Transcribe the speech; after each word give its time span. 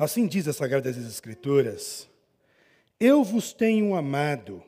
Assim 0.00 0.26
diz 0.26 0.48
as 0.48 0.56
Sagradas 0.56 0.96
Escrituras: 0.96 2.08
Eu 2.98 3.22
vos 3.22 3.52
tenho 3.52 3.94
amado, 3.94 4.62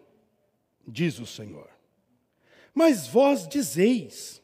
diz 0.87 1.19
o 1.19 1.25
Senhor. 1.25 1.71
Mas 2.75 3.07
vós 3.07 3.49
dizeis: 3.49 4.43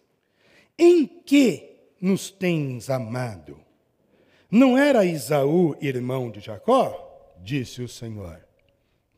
Em 0.79 1.07
que 1.07 1.93
nos 2.01 2.31
tens 2.31 2.89
amado? 2.89 3.61
Não 4.51 4.79
era 4.79 5.05
Isaú 5.05 5.77
irmão 5.79 6.31
de 6.31 6.41
Jacó? 6.41 7.37
Disse 7.39 7.83
o 7.83 7.89
Senhor. 7.89 8.43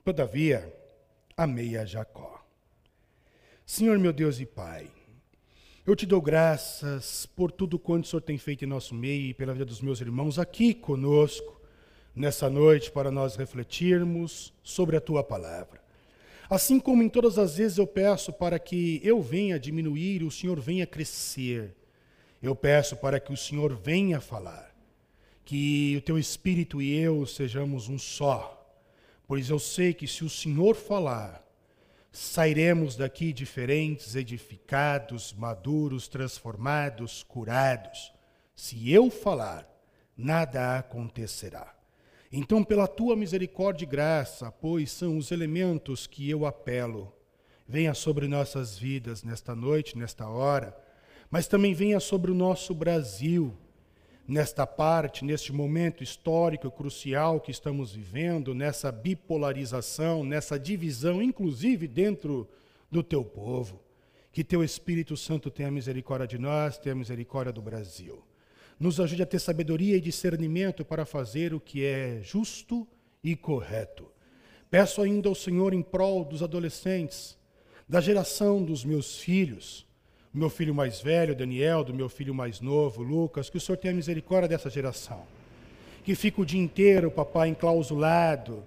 Todavia, 0.04 0.74
amei 1.36 1.76
a 1.76 1.84
Jacó. 1.84 2.44
Senhor 3.64 3.96
meu 3.96 4.12
Deus 4.12 4.40
e 4.40 4.44
Pai, 4.44 4.90
eu 5.86 5.94
te 5.94 6.04
dou 6.04 6.20
graças 6.20 7.26
por 7.26 7.52
tudo 7.52 7.78
quanto 7.78 8.06
o 8.06 8.08
Senhor 8.08 8.22
tem 8.22 8.38
feito 8.38 8.64
em 8.64 8.68
nosso 8.68 8.92
meio 8.92 9.26
e 9.26 9.34
pela 9.34 9.52
vida 9.52 9.64
dos 9.64 9.80
meus 9.80 10.00
irmãos 10.00 10.36
aqui 10.36 10.74
conosco 10.74 11.59
nessa 12.14 12.50
noite 12.50 12.90
para 12.90 13.10
nós 13.10 13.36
refletirmos 13.36 14.52
sobre 14.62 14.96
a 14.96 15.00
tua 15.00 15.22
palavra. 15.22 15.80
Assim 16.48 16.80
como 16.80 17.02
em 17.02 17.08
todas 17.08 17.38
as 17.38 17.56
vezes 17.56 17.78
eu 17.78 17.86
peço 17.86 18.32
para 18.32 18.58
que 18.58 19.00
eu 19.04 19.22
venha 19.22 19.58
diminuir, 19.58 20.24
o 20.24 20.30
Senhor 20.30 20.58
venha 20.58 20.86
crescer. 20.86 21.76
Eu 22.42 22.56
peço 22.56 22.96
para 22.96 23.20
que 23.20 23.32
o 23.32 23.36
Senhor 23.36 23.74
venha 23.76 24.20
falar, 24.20 24.74
que 25.44 25.94
o 25.96 26.00
teu 26.00 26.18
espírito 26.18 26.82
e 26.82 26.98
eu 26.98 27.24
sejamos 27.24 27.88
um 27.88 27.98
só. 27.98 28.56
Pois 29.28 29.48
eu 29.48 29.60
sei 29.60 29.94
que 29.94 30.08
se 30.08 30.24
o 30.24 30.28
Senhor 30.28 30.74
falar, 30.74 31.46
sairemos 32.10 32.96
daqui 32.96 33.32
diferentes, 33.32 34.16
edificados, 34.16 35.32
maduros, 35.32 36.08
transformados, 36.08 37.22
curados. 37.22 38.12
Se 38.56 38.90
eu 38.90 39.08
falar, 39.08 39.68
nada 40.16 40.78
acontecerá. 40.78 41.79
Então, 42.32 42.62
pela 42.62 42.86
tua 42.86 43.16
misericórdia 43.16 43.84
e 43.84 43.88
graça, 43.88 44.52
pois 44.52 44.92
são 44.92 45.18
os 45.18 45.32
elementos 45.32 46.06
que 46.06 46.30
eu 46.30 46.46
apelo, 46.46 47.12
venha 47.66 47.92
sobre 47.92 48.28
nossas 48.28 48.78
vidas 48.78 49.24
nesta 49.24 49.52
noite, 49.52 49.98
nesta 49.98 50.28
hora, 50.28 50.76
mas 51.28 51.48
também 51.48 51.74
venha 51.74 51.98
sobre 51.98 52.30
o 52.30 52.34
nosso 52.34 52.72
Brasil, 52.72 53.52
nesta 54.28 54.64
parte, 54.64 55.24
neste 55.24 55.52
momento 55.52 56.04
histórico 56.04 56.70
crucial 56.70 57.40
que 57.40 57.50
estamos 57.50 57.92
vivendo, 57.92 58.54
nessa 58.54 58.92
bipolarização, 58.92 60.22
nessa 60.22 60.56
divisão, 60.56 61.20
inclusive 61.20 61.88
dentro 61.88 62.48
do 62.88 63.02
teu 63.02 63.24
povo. 63.24 63.80
Que 64.32 64.44
teu 64.44 64.62
Espírito 64.62 65.16
Santo 65.16 65.50
tenha 65.50 65.68
misericórdia 65.68 66.28
de 66.28 66.38
nós, 66.38 66.78
tenha 66.78 66.94
misericórdia 66.94 67.52
do 67.52 67.60
Brasil 67.60 68.22
nos 68.80 68.98
ajude 68.98 69.22
a 69.22 69.26
ter 69.26 69.38
sabedoria 69.38 69.94
e 69.94 70.00
discernimento 70.00 70.86
para 70.86 71.04
fazer 71.04 71.52
o 71.52 71.60
que 71.60 71.84
é 71.84 72.20
justo 72.22 72.88
e 73.22 73.36
correto. 73.36 74.10
Peço 74.70 75.02
ainda 75.02 75.28
ao 75.28 75.34
Senhor 75.34 75.74
em 75.74 75.82
prol 75.82 76.24
dos 76.24 76.42
adolescentes, 76.42 77.36
da 77.86 78.00
geração 78.00 78.64
dos 78.64 78.82
meus 78.82 79.18
filhos, 79.18 79.86
do 80.32 80.38
meu 80.38 80.48
filho 80.48 80.74
mais 80.74 80.98
velho, 80.98 81.36
Daniel, 81.36 81.84
do 81.84 81.92
meu 81.92 82.08
filho 82.08 82.34
mais 82.34 82.62
novo, 82.62 83.02
Lucas, 83.02 83.50
que 83.50 83.58
o 83.58 83.60
Senhor 83.60 83.76
tenha 83.76 83.92
misericórdia 83.92 84.48
dessa 84.48 84.70
geração. 84.70 85.26
Que 86.02 86.14
fica 86.14 86.40
o 86.40 86.46
dia 86.46 86.60
inteiro, 86.60 87.10
papai, 87.10 87.48
enclausulado 87.48 88.64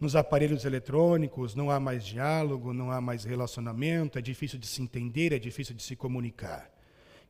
nos 0.00 0.16
aparelhos 0.16 0.64
eletrônicos, 0.64 1.54
não 1.54 1.70
há 1.70 1.78
mais 1.78 2.04
diálogo, 2.04 2.72
não 2.72 2.90
há 2.90 3.00
mais 3.00 3.22
relacionamento, 3.22 4.18
é 4.18 4.22
difícil 4.22 4.58
de 4.58 4.66
se 4.66 4.82
entender, 4.82 5.32
é 5.32 5.38
difícil 5.38 5.76
de 5.76 5.82
se 5.84 5.94
comunicar. 5.94 6.71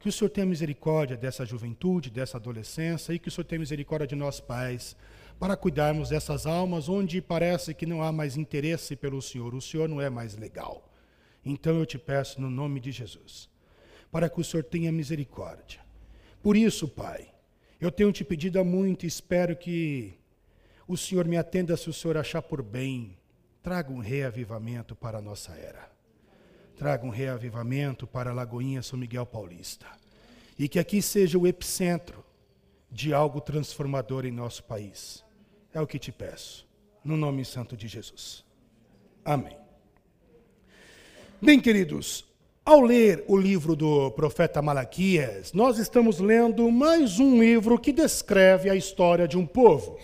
Que 0.02 0.08
o 0.08 0.12
Senhor 0.12 0.30
tenha 0.30 0.44
misericórdia 0.44 1.16
dessa 1.16 1.46
juventude, 1.46 2.10
dessa 2.10 2.36
adolescência, 2.36 3.12
e 3.12 3.20
que 3.20 3.28
o 3.28 3.30
Senhor 3.30 3.44
tenha 3.44 3.60
misericórdia 3.60 4.04
de 4.04 4.16
nós 4.16 4.40
pais, 4.40 4.96
para 5.38 5.56
cuidarmos 5.56 6.08
dessas 6.08 6.44
almas 6.44 6.88
onde 6.88 7.22
parece 7.22 7.72
que 7.72 7.86
não 7.86 8.02
há 8.02 8.10
mais 8.10 8.36
interesse 8.36 8.96
pelo 8.96 9.22
Senhor, 9.22 9.54
o 9.54 9.62
Senhor 9.62 9.88
não 9.88 10.00
é 10.00 10.10
mais 10.10 10.36
legal. 10.36 10.90
Então 11.44 11.78
eu 11.78 11.86
te 11.86 11.98
peço 11.98 12.40
no 12.40 12.50
nome 12.50 12.80
de 12.80 12.90
Jesus, 12.90 13.48
para 14.10 14.28
que 14.28 14.40
o 14.40 14.44
Senhor 14.44 14.64
tenha 14.64 14.90
misericórdia. 14.90 15.78
Por 16.42 16.56
isso, 16.56 16.88
Pai, 16.88 17.32
eu 17.80 17.92
tenho 17.92 18.10
te 18.10 18.24
pedido 18.24 18.58
há 18.58 18.64
muito 18.64 19.04
e 19.04 19.06
espero 19.06 19.54
que 19.54 20.18
o 20.88 20.96
Senhor 20.96 21.28
me 21.28 21.36
atenda 21.36 21.76
se 21.76 21.88
o 21.88 21.92
Senhor 21.92 22.16
achar 22.16 22.42
por 22.42 22.60
bem. 22.60 23.16
Traga 23.62 23.92
um 23.92 24.00
reavivamento 24.00 24.96
para 24.96 25.18
a 25.18 25.22
nossa 25.22 25.52
era 25.52 25.91
traga 26.82 27.06
um 27.06 27.10
reavivamento 27.10 28.08
para 28.08 28.30
a 28.30 28.34
Lagoinha 28.34 28.82
São 28.82 28.98
Miguel 28.98 29.24
Paulista. 29.24 29.86
E 30.58 30.68
que 30.68 30.80
aqui 30.80 31.00
seja 31.00 31.38
o 31.38 31.46
epicentro 31.46 32.24
de 32.90 33.14
algo 33.14 33.40
transformador 33.40 34.26
em 34.26 34.32
nosso 34.32 34.64
país. 34.64 35.24
É 35.72 35.80
o 35.80 35.86
que 35.86 35.96
te 35.96 36.10
peço, 36.10 36.66
no 37.04 37.16
nome 37.16 37.44
santo 37.44 37.76
de 37.76 37.86
Jesus. 37.86 38.44
Amém. 39.24 39.56
Bem, 41.40 41.60
queridos, 41.60 42.24
ao 42.64 42.80
ler 42.80 43.22
o 43.28 43.36
livro 43.36 43.76
do 43.76 44.10
profeta 44.10 44.60
Malaquias, 44.60 45.52
nós 45.52 45.78
estamos 45.78 46.18
lendo 46.18 46.68
mais 46.68 47.20
um 47.20 47.40
livro 47.40 47.78
que 47.78 47.92
descreve 47.92 48.68
a 48.68 48.74
história 48.74 49.28
de 49.28 49.38
um 49.38 49.46
povo. 49.46 50.00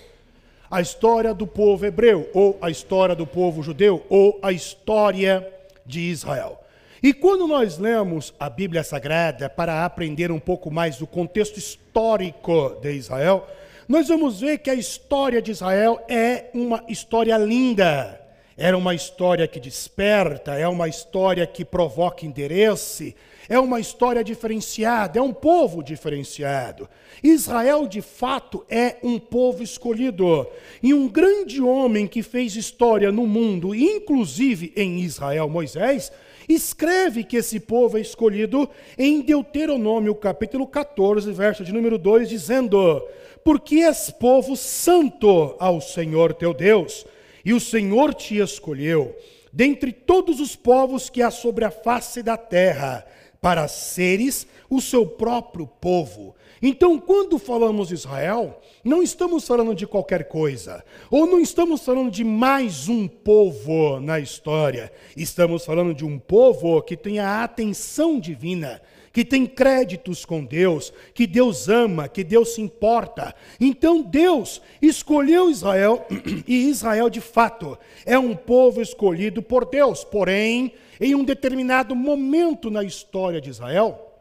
A 0.70 0.80
história 0.80 1.34
do 1.34 1.44
povo 1.44 1.84
hebreu, 1.84 2.30
ou 2.32 2.56
a 2.62 2.70
história 2.70 3.16
do 3.16 3.26
povo 3.26 3.64
judeu, 3.64 4.06
ou 4.08 4.38
a 4.40 4.52
história 4.52 5.44
de 5.84 6.02
Israel. 6.02 6.64
E 7.02 7.12
quando 7.12 7.46
nós 7.46 7.78
lemos 7.78 8.34
a 8.40 8.50
Bíblia 8.50 8.82
Sagrada 8.82 9.48
para 9.48 9.84
aprender 9.84 10.32
um 10.32 10.40
pouco 10.40 10.70
mais 10.70 10.96
do 10.96 11.06
contexto 11.06 11.56
histórico 11.56 12.76
de 12.82 12.92
Israel, 12.92 13.46
nós 13.88 14.08
vamos 14.08 14.40
ver 14.40 14.58
que 14.58 14.68
a 14.68 14.74
história 14.74 15.40
de 15.40 15.52
Israel 15.52 16.04
é 16.08 16.46
uma 16.52 16.82
história 16.88 17.36
linda. 17.38 18.20
Era 18.56 18.76
uma 18.76 18.92
história 18.92 19.46
que 19.46 19.60
desperta, 19.60 20.54
é 20.54 20.66
uma 20.66 20.88
história 20.88 21.46
que 21.46 21.64
provoca 21.64 22.26
interesse, 22.26 23.14
é 23.48 23.56
uma 23.56 23.78
história 23.78 24.24
diferenciada, 24.24 25.20
é 25.20 25.22
um 25.22 25.32
povo 25.32 25.80
diferenciado. 25.80 26.88
Israel, 27.22 27.86
de 27.86 28.02
fato, 28.02 28.66
é 28.68 28.96
um 29.00 29.16
povo 29.20 29.62
escolhido. 29.62 30.44
E 30.82 30.92
um 30.92 31.08
grande 31.08 31.62
homem 31.62 32.08
que 32.08 32.20
fez 32.20 32.56
história 32.56 33.12
no 33.12 33.28
mundo, 33.28 33.72
inclusive 33.72 34.72
em 34.74 34.98
Israel, 34.98 35.48
Moisés, 35.48 36.10
escreve 36.48 37.24
que 37.24 37.36
esse 37.36 37.60
povo 37.60 37.98
é 37.98 38.00
escolhido 38.00 38.68
em 38.96 39.20
Deuteronômio, 39.20 40.14
capítulo 40.14 40.66
14, 40.66 41.30
verso 41.32 41.64
de 41.64 41.72
número 41.72 41.98
2, 41.98 42.28
dizendo: 42.28 43.06
Porque 43.44 43.76
és 43.76 44.10
povo 44.10 44.56
santo 44.56 45.56
ao 45.58 45.80
Senhor 45.80 46.32
teu 46.34 46.54
Deus, 46.54 47.06
e 47.44 47.52
o 47.52 47.60
Senhor 47.60 48.14
te 48.14 48.38
escolheu 48.38 49.14
dentre 49.52 49.92
todos 49.92 50.40
os 50.40 50.54
povos 50.54 51.08
que 51.08 51.22
há 51.22 51.30
sobre 51.30 51.64
a 51.64 51.70
face 51.70 52.22
da 52.22 52.36
terra, 52.36 53.06
para 53.40 53.68
seres 53.68 54.46
o 54.68 54.80
seu 54.80 55.06
próprio 55.06 55.66
povo 55.66 56.34
então, 56.60 56.98
quando 56.98 57.38
falamos 57.38 57.92
Israel, 57.92 58.60
não 58.82 59.02
estamos 59.02 59.46
falando 59.46 59.74
de 59.74 59.86
qualquer 59.86 60.24
coisa, 60.24 60.84
ou 61.10 61.26
não 61.26 61.40
estamos 61.40 61.84
falando 61.84 62.10
de 62.10 62.24
mais 62.24 62.88
um 62.88 63.06
povo 63.06 64.00
na 64.00 64.18
história. 64.18 64.92
Estamos 65.16 65.64
falando 65.64 65.94
de 65.94 66.04
um 66.04 66.18
povo 66.18 66.82
que 66.82 66.96
tem 66.96 67.20
a 67.20 67.44
atenção 67.44 68.18
divina, 68.18 68.82
que 69.12 69.24
tem 69.24 69.46
créditos 69.46 70.24
com 70.24 70.44
Deus, 70.44 70.92
que 71.14 71.28
Deus 71.28 71.68
ama, 71.68 72.08
que 72.08 72.24
Deus 72.24 72.54
se 72.54 72.60
importa. 72.60 73.34
Então 73.60 74.02
Deus 74.02 74.60
escolheu 74.82 75.50
Israel, 75.50 76.06
e 76.46 76.68
Israel 76.68 77.08
de 77.08 77.20
fato 77.20 77.78
é 78.04 78.18
um 78.18 78.34
povo 78.34 78.82
escolhido 78.82 79.40
por 79.42 79.64
Deus. 79.64 80.02
Porém, 80.02 80.72
em 81.00 81.14
um 81.14 81.24
determinado 81.24 81.94
momento 81.94 82.70
na 82.70 82.82
história 82.82 83.40
de 83.40 83.50
Israel, 83.50 84.12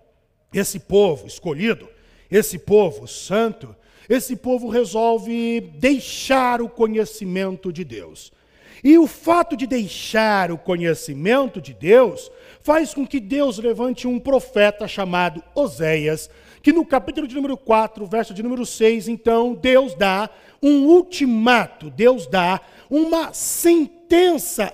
esse 0.53 0.79
povo 0.79 1.27
escolhido 1.27 1.88
esse 2.29 2.59
povo 2.59 3.07
santo, 3.07 3.75
esse 4.07 4.35
povo 4.35 4.69
resolve 4.69 5.61
deixar 5.61 6.61
o 6.61 6.69
conhecimento 6.69 7.72
de 7.72 7.84
Deus. 7.84 8.31
E 8.84 8.97
o 8.97 9.07
fato 9.07 9.57
de 9.57 9.66
deixar 9.66 10.52
o 10.52 10.57
conhecimento 10.57 11.59
de 11.59 11.73
Deus 11.73 12.31
faz 12.61 12.93
com 12.93 13.07
que 13.07 13.19
Deus 13.19 13.57
levante 13.57 14.07
um 14.07 14.19
profeta 14.19 14.87
chamado 14.87 15.43
Oséias, 15.55 16.29
que 16.61 16.72
no 16.72 16.85
capítulo 16.85 17.28
de 17.28 17.35
número 17.35 17.57
4, 17.57 18.05
verso 18.05 18.34
de 18.34 18.43
número 18.43 18.66
6, 18.66 19.07
então, 19.07 19.53
Deus 19.53 19.96
dá 19.96 20.29
um 20.61 20.85
ultimato, 20.85 21.90
Deus 21.90 22.28
dá 22.28 22.61
uma 22.90 23.34
sentença 23.34 23.97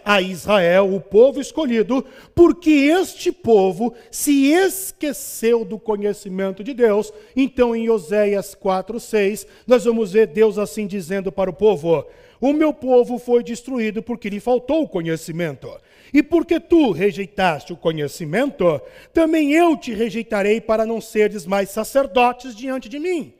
a 0.04 0.22
Israel, 0.22 0.94
o 0.94 1.02
povo 1.02 1.42
escolhido, 1.42 2.06
porque 2.36 2.70
este 2.70 3.32
povo 3.32 3.94
se 4.12 4.52
esqueceu 4.52 5.66
do 5.66 5.80
conhecimento 5.80 6.64
de 6.64 6.74
Deus. 6.74 7.12
Então, 7.36 7.76
em 7.76 7.90
Oséias 7.90 8.56
4:6, 8.56 9.48
nós 9.66 9.86
vamos 9.86 10.12
ver 10.12 10.28
Deus 10.28 10.58
assim 10.58 10.86
dizendo 10.86 11.32
para 11.32 11.50
o 11.50 11.54
povo: 11.54 12.06
O 12.40 12.54
meu 12.54 12.74
povo 12.74 13.18
foi 13.18 13.44
destruído 13.44 14.04
porque 14.04 14.30
lhe 14.30 14.40
faltou 14.40 14.84
o 14.84 14.90
conhecimento. 14.90 15.70
E 16.14 16.22
porque 16.22 16.60
tu 16.60 16.92
rejeitaste 16.92 17.74
o 17.74 17.78
conhecimento, 17.78 18.80
também 19.12 19.54
eu 19.54 19.76
te 19.76 19.94
rejeitarei 19.94 20.62
para 20.62 20.86
não 20.86 21.02
seres 21.02 21.48
mais 21.48 21.72
sacerdotes 21.72 22.56
diante 22.56 22.88
de 22.88 23.00
mim. 23.00 23.34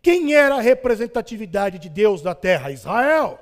Quem 0.00 0.34
era 0.34 0.54
a 0.54 0.60
representatividade 0.60 1.78
de 1.78 1.88
Deus 1.88 2.22
da 2.22 2.34
terra? 2.34 2.70
Israel. 2.70 3.41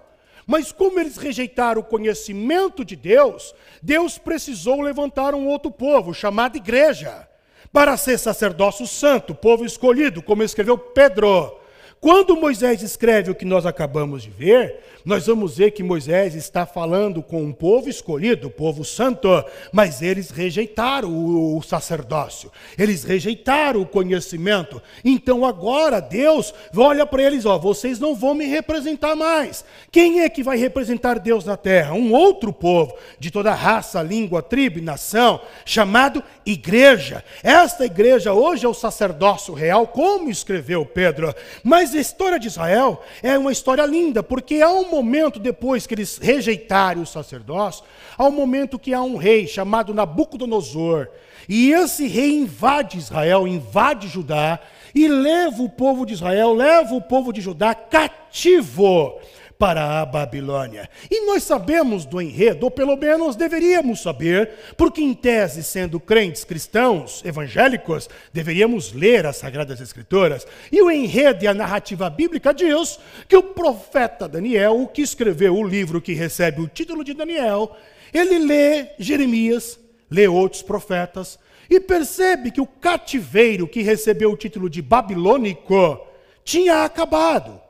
Mas 0.51 0.73
como 0.73 0.99
eles 0.99 1.17
rejeitaram 1.17 1.81
o 1.81 1.85
conhecimento 1.85 2.85
de 2.85 2.97
Deus, 2.97 3.55
Deus 3.81 4.19
precisou 4.19 4.81
levantar 4.81 5.33
um 5.33 5.47
outro 5.47 5.71
povo, 5.71 6.13
chamado 6.13 6.57
igreja, 6.57 7.29
para 7.73 7.97
ser 7.97 8.19
sacerdócio 8.19 8.85
santo, 8.85 9.33
povo 9.33 9.65
escolhido, 9.65 10.21
como 10.21 10.43
escreveu 10.43 10.77
Pedro. 10.77 11.60
Quando 12.01 12.35
Moisés 12.35 12.81
escreve 12.81 13.31
o 13.31 13.35
que 13.35 13.45
nós 13.45 13.67
acabamos 13.67 14.23
de 14.23 14.31
ver, 14.31 14.81
nós 15.05 15.27
vamos 15.27 15.59
ver 15.59 15.71
que 15.71 15.83
Moisés 15.83 16.35
está 16.35 16.65
falando 16.65 17.23
com 17.23 17.43
um 17.43 17.53
povo 17.53 17.91
escolhido, 17.91 18.49
o 18.49 18.51
povo 18.51 18.85
santo, 18.85 19.29
mas 19.71 20.01
eles 20.01 20.31
rejeitaram 20.31 21.11
o 21.11 21.61
sacerdócio, 21.63 22.51
eles 22.79 23.05
rejeitaram 23.05 23.83
o 23.83 23.87
conhecimento. 23.87 24.81
Então 25.05 25.45
agora 25.45 26.01
Deus 26.01 26.55
olha 26.75 27.05
para 27.05 27.23
eles: 27.23 27.45
ó, 27.45 27.59
vocês 27.59 27.99
não 27.99 28.15
vão 28.15 28.35
me 28.35 28.47
representar 28.47 29.15
mais. 29.15 29.63
Quem 29.93 30.21
é 30.21 30.29
que 30.31 30.43
vai 30.43 30.57
representar 30.57 31.19
Deus 31.19 31.45
na 31.45 31.57
terra? 31.57 31.93
Um 31.93 32.13
outro 32.13 32.51
povo, 32.51 32.95
de 33.19 33.31
toda 33.31 33.53
raça, 33.53 34.03
língua, 34.03 34.43
tribo 34.43 34.79
e 34.79 34.83
nação, 34.83 35.41
chamado 35.67 36.23
igreja. 36.47 37.23
Esta 37.43 37.85
igreja 37.85 38.33
hoje 38.33 38.65
é 38.65 38.69
o 38.69 38.75
sacerdócio 38.75 39.53
real, 39.53 39.87
como 39.87 40.31
escreveu 40.31 40.87
Pedro. 40.87 41.35
Mas 41.63 41.90
a 41.95 42.01
história 42.01 42.39
de 42.39 42.49
Israel 42.49 43.03
é 43.23 43.37
uma 43.37 43.53
história 43.53 43.85
linda, 43.85 44.23
porque 44.23 44.61
há 44.61 44.71
um 44.71 44.91
momento 44.91 45.39
depois 45.39 45.87
que 45.87 45.95
eles 45.95 46.19
rejeitarem 46.19 47.03
o 47.03 47.07
sacerdócio, 47.07 47.85
há 48.17 48.25
um 48.25 48.31
momento 48.31 48.79
que 48.79 48.95
há 48.95 49.03
um 49.03 49.17
rei 49.17 49.47
chamado 49.47 49.95
Nabucodonosor. 49.95 51.09
E 51.49 51.73
esse 51.73 52.07
rei 52.07 52.39
invade 52.39 52.99
Israel, 52.99 53.49
invade 53.49 54.09
Judá 54.09 54.61
e 54.95 55.09
leva 55.09 55.63
o 55.63 55.69
povo 55.69 56.05
de 56.05 56.15
Israel, 56.15 56.55
leva 56.55 56.95
o 56.95 57.03
povo 57.03 57.33
de 57.33 57.41
Judá 57.41 57.75
cativo 57.75 59.19
para 59.61 60.01
a 60.01 60.07
Babilônia. 60.07 60.89
E 61.11 61.27
nós 61.27 61.43
sabemos 61.43 62.07
do 62.07 62.19
enredo, 62.19 62.65
ou 62.65 62.71
pelo 62.71 62.97
menos 62.97 63.37
deveríamos 63.37 64.01
saber, 64.01 64.53
porque 64.75 65.03
em 65.03 65.13
tese, 65.13 65.63
sendo 65.63 66.01
crentes 66.01 66.45
cristãos, 66.45 67.23
evangélicos, 67.27 68.09
deveríamos 68.33 68.95
ler 68.95 69.27
as 69.27 69.37
Sagradas 69.37 69.79
Escrituras. 69.79 70.47
E 70.73 70.81
o 70.81 70.91
enredo 70.91 71.45
e 71.45 71.47
a 71.47 71.53
narrativa 71.53 72.09
bíblica 72.09 72.55
diz 72.55 72.99
que 73.29 73.37
o 73.37 73.43
profeta 73.43 74.27
Daniel, 74.27 74.81
o 74.81 74.89
que 74.89 75.03
escreveu 75.03 75.55
o 75.55 75.69
livro 75.69 76.01
que 76.01 76.15
recebe 76.15 76.63
o 76.63 76.67
título 76.67 77.05
de 77.05 77.13
Daniel, 77.13 77.77
ele 78.15 78.39
lê 78.39 78.87
Jeremias, 78.99 79.79
lê 80.11 80.27
outros 80.27 80.63
profetas, 80.63 81.39
e 81.69 81.79
percebe 81.79 82.51
que 82.51 82.63
o 82.63 82.67
cativeiro 82.67 83.69
que 83.69 83.83
recebeu 83.83 84.33
o 84.33 84.37
título 84.39 84.71
de 84.71 84.81
babilônico 84.81 86.01
tinha 86.43 86.83
acabado. 86.83 87.61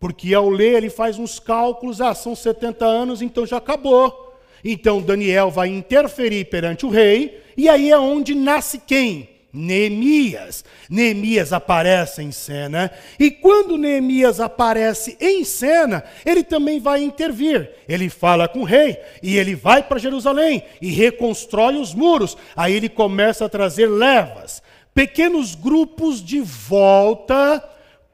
Porque 0.00 0.32
ao 0.32 0.48
ler 0.48 0.78
ele 0.78 0.88
faz 0.88 1.18
uns 1.18 1.38
cálculos, 1.38 2.00
ah, 2.00 2.14
são 2.14 2.34
70 2.34 2.86
anos, 2.86 3.20
então 3.20 3.46
já 3.46 3.58
acabou. 3.58 4.34
Então 4.64 5.02
Daniel 5.02 5.50
vai 5.50 5.68
interferir 5.68 6.46
perante 6.46 6.86
o 6.86 6.88
rei, 6.88 7.42
e 7.54 7.68
aí 7.68 7.90
é 7.90 7.98
onde 7.98 8.34
nasce 8.34 8.78
quem? 8.78 9.28
Neemias. 9.52 10.64
Neemias 10.88 11.52
aparece 11.52 12.22
em 12.22 12.32
cena, 12.32 12.90
e 13.18 13.30
quando 13.30 13.76
Neemias 13.76 14.40
aparece 14.40 15.18
em 15.20 15.44
cena, 15.44 16.02
ele 16.24 16.42
também 16.42 16.80
vai 16.80 17.02
intervir. 17.02 17.70
Ele 17.86 18.08
fala 18.08 18.48
com 18.48 18.60
o 18.60 18.64
rei, 18.64 18.98
e 19.22 19.36
ele 19.36 19.54
vai 19.54 19.82
para 19.82 19.98
Jerusalém 19.98 20.62
e 20.80 20.90
reconstrói 20.90 21.76
os 21.76 21.92
muros. 21.92 22.38
Aí 22.56 22.74
ele 22.74 22.88
começa 22.88 23.44
a 23.44 23.50
trazer 23.50 23.86
levas, 23.86 24.62
pequenos 24.94 25.54
grupos 25.54 26.24
de 26.24 26.40
volta 26.40 27.62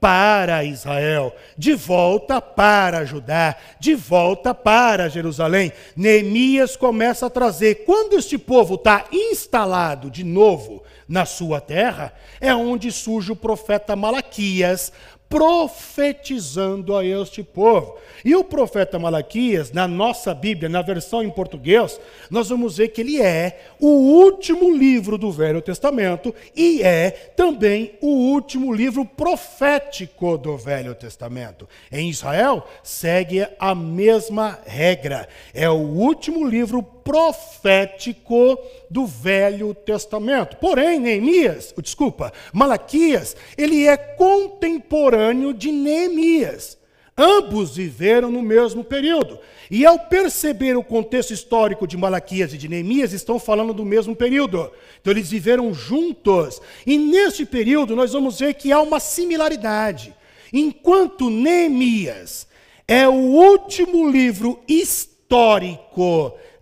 para 0.01 0.63
Israel, 0.65 1.35
de 1.57 1.75
volta 1.75 2.41
para 2.41 3.05
Judá, 3.05 3.57
de 3.81 3.95
volta 3.95 4.55
para 4.55 5.09
Jerusalém. 5.09 5.73
Neemias 5.97 6.77
começa 6.77 7.27
a 7.27 7.31
trazer, 7.31 7.85
quando 7.87 8.19
este 8.19 8.37
povo 8.37 8.75
está 8.75 9.07
instalado 9.11 10.11
de 10.11 10.23
novo 10.23 10.83
na 11.09 11.25
sua 11.25 11.61
terra, 11.61 12.13
é 12.41 12.55
onde 12.55 12.93
surge 12.93 13.33
o 13.33 13.37
profeta 13.37 13.97
Malaquias 13.97 14.93
profetizando 15.29 16.97
a 16.97 17.05
este 17.05 17.43
povo. 17.43 17.97
E 18.25 18.35
o 18.35 18.45
profeta 18.45 18.99
Malaquias, 18.99 19.73
na 19.73 19.87
nossa 19.87 20.35
Bíblia, 20.35 20.69
na 20.69 20.83
versão 20.83 21.23
em 21.23 21.31
português, 21.31 22.01
nós 22.31 22.49
vamos 22.49 22.77
ver 22.79 22.89
que 22.89 23.01
ele 23.01 23.21
é 23.21 23.61
o 23.81 23.87
último 23.87 24.75
livro 24.75 25.19
do 25.19 25.31
Velho 25.31 25.61
Testamento 25.61 26.35
e 26.55 26.83
é 26.83 27.11
também 27.11 27.95
o 28.01 28.09
último 28.33 28.73
livro 28.73 29.05
profético 29.05 30.39
do 30.39 30.57
Velho 30.57 30.95
Testamento. 30.95 31.69
Em 31.91 32.09
Israel, 32.09 32.67
segue 32.83 33.47
a 33.59 33.75
mesma 33.75 34.59
regra. 34.65 35.29
É 35.53 35.69
o 35.69 35.75
último 35.75 36.47
livro 36.47 36.96
profético 37.07 38.59
do 38.91 39.07
Velho 39.07 39.73
Testamento. 39.73 40.57
Porém, 40.57 40.99
Neemias, 40.99 41.73
desculpa, 41.81 42.33
Malaquias, 42.53 43.37
ele 43.57 43.87
é 43.87 43.97
contemporâneo 43.97 45.55
de 45.55 45.71
Neemias. 45.71 46.77
Ambos 47.17 47.77
viveram 47.77 48.31
no 48.31 48.43
mesmo 48.43 48.83
período. 48.83 49.39
E 49.71 49.87
ao 49.87 49.99
perceber 49.99 50.77
o 50.77 50.85
contexto 50.85 51.33
histórico 51.33 51.87
de 51.87 51.97
Malaquias 51.97 52.53
e 52.53 52.59
de 52.59 52.69
Neemias, 52.69 53.13
estão 53.13 53.39
falando 53.39 53.73
do 53.73 53.85
mesmo 53.85 54.15
período. 54.15 54.71
Então 55.01 55.13
eles 55.13 55.31
viveram 55.31 55.73
juntos. 55.73 56.61
E 56.85 56.99
neste 56.99 57.47
período 57.47 57.95
nós 57.95 58.13
vamos 58.13 58.41
ver 58.41 58.55
que 58.55 58.73
há 58.73 58.83
uma 58.83 58.99
similaridade. 58.99 60.13
Enquanto 60.53 61.31
Neemias 61.31 62.49
é 62.87 63.09
o 63.09 63.13
último 63.13 64.11
livro 64.11 64.61
histórico 64.69 65.16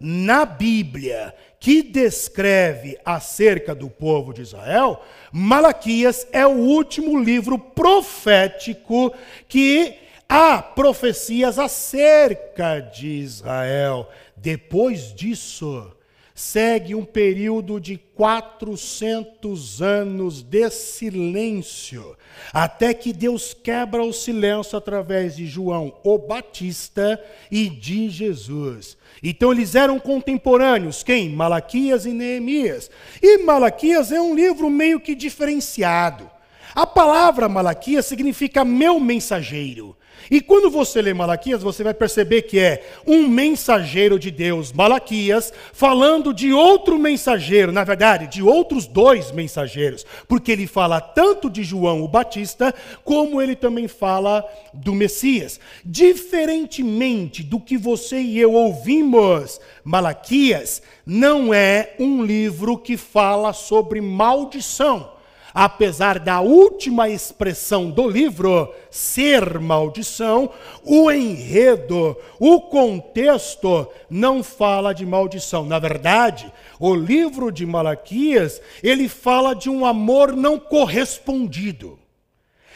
na 0.00 0.44
Bíblia 0.44 1.34
que 1.58 1.82
descreve 1.82 2.98
acerca 3.04 3.74
do 3.74 3.88
povo 3.88 4.34
de 4.34 4.42
Israel, 4.42 5.02
Malaquias 5.32 6.26
é 6.30 6.46
o 6.46 6.50
último 6.50 7.18
livro 7.18 7.58
profético 7.58 9.14
que 9.48 9.94
há 10.28 10.60
profecias 10.60 11.58
acerca 11.58 12.80
de 12.80 13.08
Israel. 13.08 14.08
Depois 14.36 15.14
disso, 15.14 15.93
segue 16.34 16.96
um 16.96 17.04
período 17.04 17.78
de 17.78 17.96
400 17.96 19.80
anos 19.80 20.42
de 20.42 20.68
silêncio, 20.68 22.16
até 22.52 22.92
que 22.92 23.12
Deus 23.12 23.54
quebra 23.54 24.02
o 24.02 24.12
silêncio 24.12 24.76
através 24.76 25.36
de 25.36 25.46
João 25.46 25.94
o 26.02 26.18
Batista 26.18 27.22
e 27.48 27.68
de 27.68 28.10
Jesus. 28.10 28.96
Então 29.22 29.52
eles 29.52 29.76
eram 29.76 30.00
contemporâneos, 30.00 31.04
quem? 31.04 31.30
Malaquias 31.30 32.04
e 32.04 32.10
Neemias. 32.10 32.90
E 33.22 33.38
Malaquias 33.38 34.10
é 34.10 34.20
um 34.20 34.34
livro 34.34 34.68
meio 34.68 34.98
que 34.98 35.14
diferenciado. 35.14 36.28
A 36.74 36.84
palavra 36.84 37.48
Malaquias 37.48 38.06
significa 38.06 38.64
meu 38.64 38.98
mensageiro. 38.98 39.96
E 40.30 40.40
quando 40.40 40.70
você 40.70 41.02
lê 41.02 41.12
Malaquias, 41.12 41.62
você 41.62 41.82
vai 41.82 41.94
perceber 41.94 42.42
que 42.42 42.58
é 42.58 42.82
um 43.06 43.28
mensageiro 43.28 44.18
de 44.18 44.30
Deus, 44.30 44.72
Malaquias, 44.72 45.52
falando 45.72 46.32
de 46.32 46.52
outro 46.52 46.98
mensageiro, 46.98 47.72
na 47.72 47.84
verdade, 47.84 48.26
de 48.26 48.42
outros 48.42 48.86
dois 48.86 49.30
mensageiros, 49.32 50.04
porque 50.26 50.52
ele 50.52 50.66
fala 50.66 51.00
tanto 51.00 51.50
de 51.50 51.62
João 51.62 52.02
o 52.02 52.08
Batista, 52.08 52.74
como 53.04 53.40
ele 53.40 53.54
também 53.54 53.86
fala 53.86 54.44
do 54.72 54.94
Messias. 54.94 55.60
Diferentemente 55.84 57.42
do 57.42 57.60
que 57.60 57.76
você 57.76 58.20
e 58.20 58.38
eu 58.38 58.52
ouvimos, 58.52 59.60
Malaquias 59.84 60.82
não 61.04 61.52
é 61.52 61.94
um 61.98 62.24
livro 62.24 62.78
que 62.78 62.96
fala 62.96 63.52
sobre 63.52 64.00
maldição 64.00 65.13
apesar 65.54 66.18
da 66.18 66.40
última 66.40 67.08
expressão 67.08 67.88
do 67.88 68.08
livro 68.08 68.74
ser 68.90 69.60
maldição, 69.60 70.50
o 70.82 71.12
enredo, 71.12 72.16
o 72.40 72.60
contexto 72.60 73.86
não 74.10 74.42
fala 74.42 74.92
de 74.92 75.06
maldição. 75.06 75.64
Na 75.64 75.78
verdade, 75.78 76.52
o 76.80 76.92
livro 76.92 77.52
de 77.52 77.64
Malaquias, 77.64 78.60
ele 78.82 79.08
fala 79.08 79.54
de 79.54 79.70
um 79.70 79.86
amor 79.86 80.34
não 80.34 80.58
correspondido. 80.58 82.00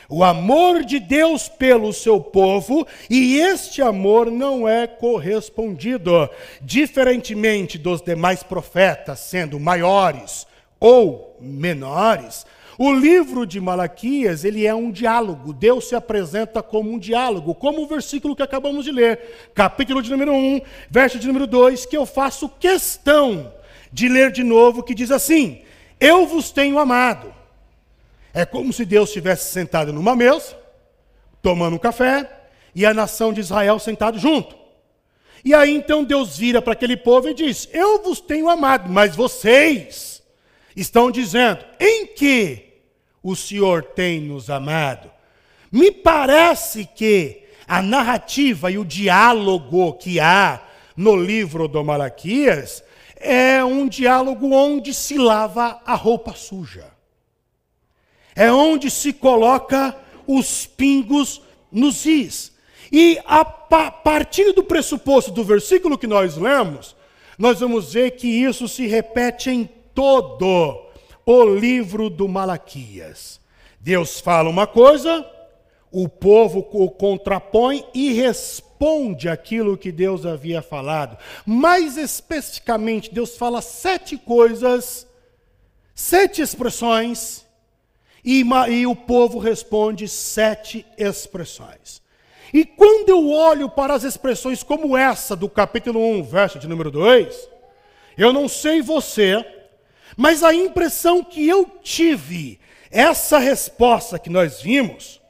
O 0.08 0.24
amor 0.24 0.84
de 0.84 0.98
Deus 0.98 1.50
pelo 1.50 1.92
seu 1.92 2.18
povo, 2.18 2.86
e 3.10 3.38
este 3.40 3.82
amor 3.82 4.30
não 4.30 4.66
é 4.66 4.86
correspondido, 4.86 6.30
diferentemente 6.62 7.76
dos 7.76 8.00
demais 8.00 8.42
profetas, 8.42 9.18
sendo 9.18 9.60
maiores 9.60 10.46
ou 10.80 11.36
menores, 11.40 12.46
o 12.78 12.92
livro 12.92 13.44
de 13.44 13.60
Malaquias, 13.60 14.44
ele 14.44 14.64
é 14.64 14.72
um 14.72 14.92
diálogo. 14.92 15.52
Deus 15.52 15.88
se 15.88 15.96
apresenta 15.96 16.62
como 16.62 16.92
um 16.92 16.98
diálogo, 16.98 17.52
como 17.52 17.82
o 17.82 17.88
versículo 17.88 18.36
que 18.36 18.42
acabamos 18.42 18.84
de 18.84 18.92
ler, 18.92 19.50
capítulo 19.52 20.00
de 20.00 20.08
número 20.08 20.32
1, 20.32 20.60
verso 20.88 21.18
de 21.18 21.26
número 21.26 21.44
2, 21.44 21.86
que 21.86 21.96
eu 21.96 22.06
faço 22.06 22.48
questão 22.48 23.52
de 23.92 24.08
ler 24.08 24.30
de 24.30 24.44
novo, 24.44 24.84
que 24.84 24.94
diz 24.94 25.10
assim: 25.10 25.60
Eu 25.98 26.24
vos 26.24 26.52
tenho 26.52 26.78
amado. 26.78 27.34
É 28.32 28.46
como 28.46 28.72
se 28.72 28.84
Deus 28.84 29.08
estivesse 29.08 29.50
sentado 29.50 29.92
numa 29.92 30.14
mesa, 30.14 30.56
tomando 31.42 31.74
um 31.74 31.80
café, 31.80 32.30
e 32.76 32.86
a 32.86 32.94
nação 32.94 33.32
de 33.32 33.40
Israel 33.40 33.80
sentado 33.80 34.20
junto. 34.20 34.54
E 35.44 35.52
aí 35.52 35.74
então 35.74 36.04
Deus 36.04 36.38
vira 36.38 36.62
para 36.62 36.74
aquele 36.74 36.96
povo 36.96 37.28
e 37.28 37.34
diz: 37.34 37.68
Eu 37.72 38.04
vos 38.04 38.20
tenho 38.20 38.48
amado, 38.48 38.88
mas 38.88 39.16
vocês 39.16 40.22
estão 40.76 41.10
dizendo: 41.10 41.64
Em 41.80 42.06
que 42.06 42.67
o 43.30 43.36
Senhor 43.36 43.82
tem 43.82 44.20
nos 44.20 44.48
amado? 44.48 45.10
Me 45.70 45.90
parece 45.90 46.86
que 46.86 47.42
a 47.66 47.82
narrativa 47.82 48.70
e 48.70 48.78
o 48.78 48.84
diálogo 48.84 49.92
que 49.94 50.18
há 50.18 50.62
no 50.96 51.14
livro 51.14 51.68
do 51.68 51.84
Malaquias 51.84 52.82
é 53.16 53.62
um 53.62 53.86
diálogo 53.86 54.50
onde 54.52 54.94
se 54.94 55.18
lava 55.18 55.80
a 55.84 55.94
roupa 55.94 56.32
suja. 56.32 56.86
É 58.34 58.50
onde 58.50 58.90
se 58.90 59.12
coloca 59.12 59.94
os 60.26 60.66
pingos 60.66 61.42
nos 61.70 62.06
is. 62.06 62.52
E 62.90 63.18
a 63.26 63.44
partir 63.44 64.52
do 64.52 64.62
pressuposto 64.62 65.30
do 65.30 65.44
versículo 65.44 65.98
que 65.98 66.06
nós 66.06 66.36
lemos, 66.36 66.96
nós 67.36 67.60
vamos 67.60 67.92
ver 67.92 68.12
que 68.12 68.26
isso 68.26 68.66
se 68.66 68.86
repete 68.86 69.50
em 69.50 69.68
todo 69.94 70.87
o 71.30 71.54
livro 71.54 72.08
do 72.08 72.26
Malaquias. 72.26 73.38
Deus 73.78 74.18
fala 74.18 74.48
uma 74.48 74.66
coisa, 74.66 75.28
o 75.92 76.08
povo 76.08 76.66
o 76.72 76.90
contrapõe 76.90 77.84
e 77.92 78.12
responde 78.12 79.28
aquilo 79.28 79.76
que 79.76 79.92
Deus 79.92 80.24
havia 80.24 80.62
falado. 80.62 81.18
Mais 81.44 81.98
especificamente, 81.98 83.12
Deus 83.12 83.36
fala 83.36 83.60
sete 83.60 84.16
coisas, 84.16 85.06
sete 85.94 86.40
expressões, 86.40 87.46
e, 88.24 88.42
e 88.70 88.86
o 88.86 88.96
povo 88.96 89.38
responde 89.38 90.08
sete 90.08 90.86
expressões. 90.96 92.00
E 92.54 92.64
quando 92.64 93.10
eu 93.10 93.30
olho 93.30 93.68
para 93.68 93.92
as 93.92 94.02
expressões 94.02 94.62
como 94.62 94.96
essa 94.96 95.36
do 95.36 95.48
capítulo 95.48 96.00
1, 96.00 96.22
verso 96.22 96.58
de 96.58 96.66
número 96.66 96.90
2, 96.90 97.48
eu 98.16 98.32
não 98.32 98.48
sei 98.48 98.80
você, 98.80 99.44
mas 100.18 100.42
a 100.42 100.52
impressão 100.52 101.22
que 101.22 101.46
eu 101.46 101.64
tive, 101.80 102.58
essa 102.90 103.38
resposta 103.38 104.18
que 104.18 104.28
nós 104.28 104.60
vimos, 104.60 105.20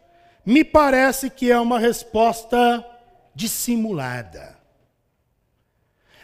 me 0.47 0.65
parece 0.65 1.29
que 1.29 1.53
é 1.53 1.61
uma 1.61 1.79
resposta 1.79 2.83
dissimulada. 3.35 4.57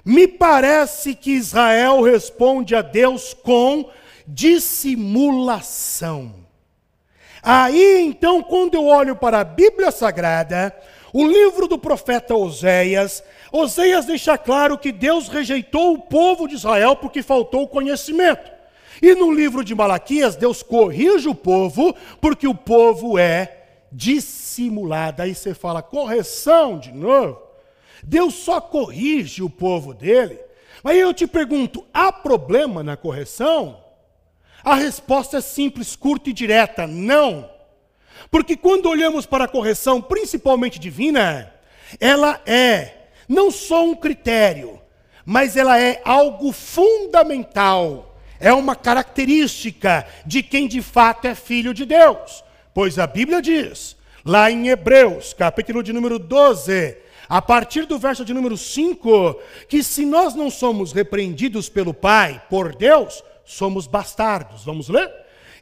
Me 0.02 0.26
parece 0.26 1.14
que 1.14 1.32
Israel 1.32 2.00
responde 2.00 2.74
a 2.74 2.80
Deus 2.80 3.34
com 3.34 3.90
dissimulação. 4.26 6.34
Aí 7.42 8.00
então, 8.00 8.42
quando 8.42 8.76
eu 8.76 8.86
olho 8.86 9.14
para 9.14 9.40
a 9.40 9.44
Bíblia 9.44 9.90
Sagrada, 9.90 10.74
o 11.12 11.22
livro 11.22 11.68
do 11.68 11.78
profeta 11.78 12.34
Oséias, 12.34 13.22
Oséias 13.52 14.06
deixa 14.06 14.38
claro 14.38 14.78
que 14.78 14.90
Deus 14.90 15.28
rejeitou 15.28 15.92
o 15.92 16.00
povo 16.00 16.48
de 16.48 16.54
Israel 16.54 16.96
porque 16.96 17.22
faltou 17.22 17.68
conhecimento. 17.68 18.53
E 19.02 19.14
no 19.14 19.32
livro 19.32 19.64
de 19.64 19.74
Malaquias, 19.74 20.36
Deus 20.36 20.62
corrige 20.62 21.28
o 21.28 21.34
povo 21.34 21.94
porque 22.20 22.46
o 22.46 22.54
povo 22.54 23.18
é 23.18 23.64
dissimulado. 23.90 25.22
Aí 25.22 25.34
você 25.34 25.54
fala, 25.54 25.82
correção 25.82 26.78
de 26.78 26.92
novo. 26.92 27.40
Deus 28.02 28.34
só 28.34 28.60
corrige 28.60 29.42
o 29.42 29.50
povo 29.50 29.94
dele. 29.94 30.38
Mas 30.82 30.98
eu 30.98 31.14
te 31.14 31.26
pergunto, 31.26 31.84
há 31.92 32.12
problema 32.12 32.82
na 32.82 32.96
correção? 32.96 33.82
A 34.62 34.74
resposta 34.74 35.38
é 35.38 35.40
simples, 35.40 35.94
curta 35.94 36.30
e 36.30 36.32
direta: 36.32 36.86
não. 36.86 37.50
Porque 38.30 38.56
quando 38.56 38.88
olhamos 38.88 39.26
para 39.26 39.44
a 39.44 39.48
correção, 39.48 40.00
principalmente 40.00 40.78
divina, 40.78 41.52
ela 42.00 42.40
é 42.46 43.08
não 43.28 43.50
só 43.50 43.84
um 43.84 43.94
critério, 43.94 44.80
mas 45.24 45.56
ela 45.56 45.78
é 45.78 46.00
algo 46.04 46.52
fundamental. 46.52 48.13
É 48.44 48.52
uma 48.52 48.76
característica 48.76 50.06
de 50.26 50.42
quem 50.42 50.68
de 50.68 50.82
fato 50.82 51.26
é 51.26 51.34
filho 51.34 51.72
de 51.72 51.86
Deus. 51.86 52.44
Pois 52.74 52.98
a 52.98 53.06
Bíblia 53.06 53.40
diz, 53.40 53.96
lá 54.22 54.50
em 54.50 54.68
Hebreus, 54.68 55.32
capítulo 55.32 55.82
de 55.82 55.94
número 55.94 56.18
12, 56.18 56.94
a 57.26 57.40
partir 57.40 57.86
do 57.86 57.98
verso 57.98 58.22
de 58.22 58.34
número 58.34 58.54
5, 58.54 59.40
que 59.66 59.82
se 59.82 60.04
nós 60.04 60.34
não 60.34 60.50
somos 60.50 60.92
repreendidos 60.92 61.70
pelo 61.70 61.94
Pai, 61.94 62.42
por 62.50 62.76
Deus, 62.76 63.24
somos 63.46 63.86
bastardos. 63.86 64.62
Vamos 64.62 64.90
ler? 64.90 65.10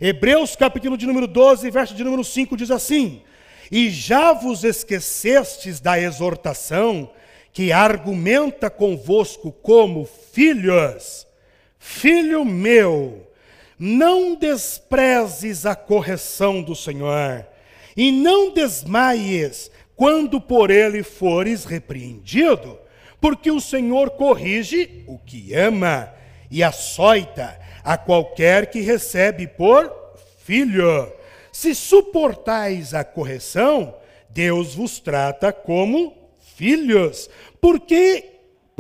Hebreus, 0.01 0.57
capítulo 0.57 0.97
de 0.97 1.07
número 1.07 1.29
12, 1.29 1.71
verso 1.71 1.95
de 1.95 2.03
número 2.03 2.25
5 2.25 2.57
diz 2.57 2.73
assim: 2.73 3.23
E 3.71 3.91
já 3.91 4.33
vos 4.33 4.65
esquecestes 4.65 5.79
da 5.79 6.01
exortação 6.01 7.09
que 7.53 7.71
argumenta 7.71 8.69
convosco 8.69 9.53
como 9.53 10.05
filhos. 10.33 11.31
Filho 11.85 12.45
meu, 12.45 13.29
não 13.77 14.37
desprezes 14.37 15.67
a 15.67 15.75
correção 15.75 16.63
do 16.63 16.77
Senhor, 16.77 17.45
e 17.97 18.13
não 18.13 18.55
desmaies 18.55 19.69
quando 19.97 20.41
por 20.41 20.71
ele 20.71 21.03
fores 21.03 21.65
repreendido, 21.65 22.79
porque 23.21 23.51
o 23.51 23.61
Senhor 23.61 24.11
corrige 24.11 25.03
o 25.09 25.19
que 25.19 25.55
ama 25.55 26.15
e 26.49 26.63
açoita 26.63 27.59
a 27.83 27.99
qualquer 27.99 28.71
que 28.71 28.81
recebe 28.81 29.49
por 29.49 29.93
filho. 30.39 31.13
Se 31.51 31.75
suportais 31.75 32.95
a 32.95 33.03
correção, 33.03 33.93
Deus 34.31 34.77
vos 34.77 35.01
trata 35.01 35.53
como 35.53 36.17
filhos. 36.55 37.29
Porque 37.61 38.32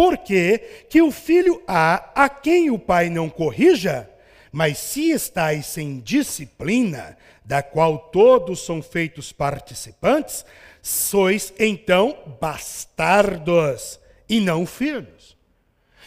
porque 0.03 0.85
que 0.91 1.01
o 1.01 1.13
filho 1.13 1.63
há 1.65 2.11
a 2.25 2.29
quem 2.29 2.73
o 2.73 2.77
pai 2.79 3.09
não 3.09 3.31
corrija? 3.31 4.11
Mas 4.51 4.79
se 4.79 5.13
estáis 5.13 5.67
sem 5.67 6.01
disciplina, 6.01 7.17
da 7.45 7.63
qual 7.63 8.11
todos 8.11 8.67
são 8.67 8.83
feitos 8.83 9.31
participantes, 9.31 10.45
sois 10.83 11.55
então 11.57 12.37
bastardos 12.41 14.01
e 14.29 14.41
não 14.41 14.67
filhos. 14.67 15.37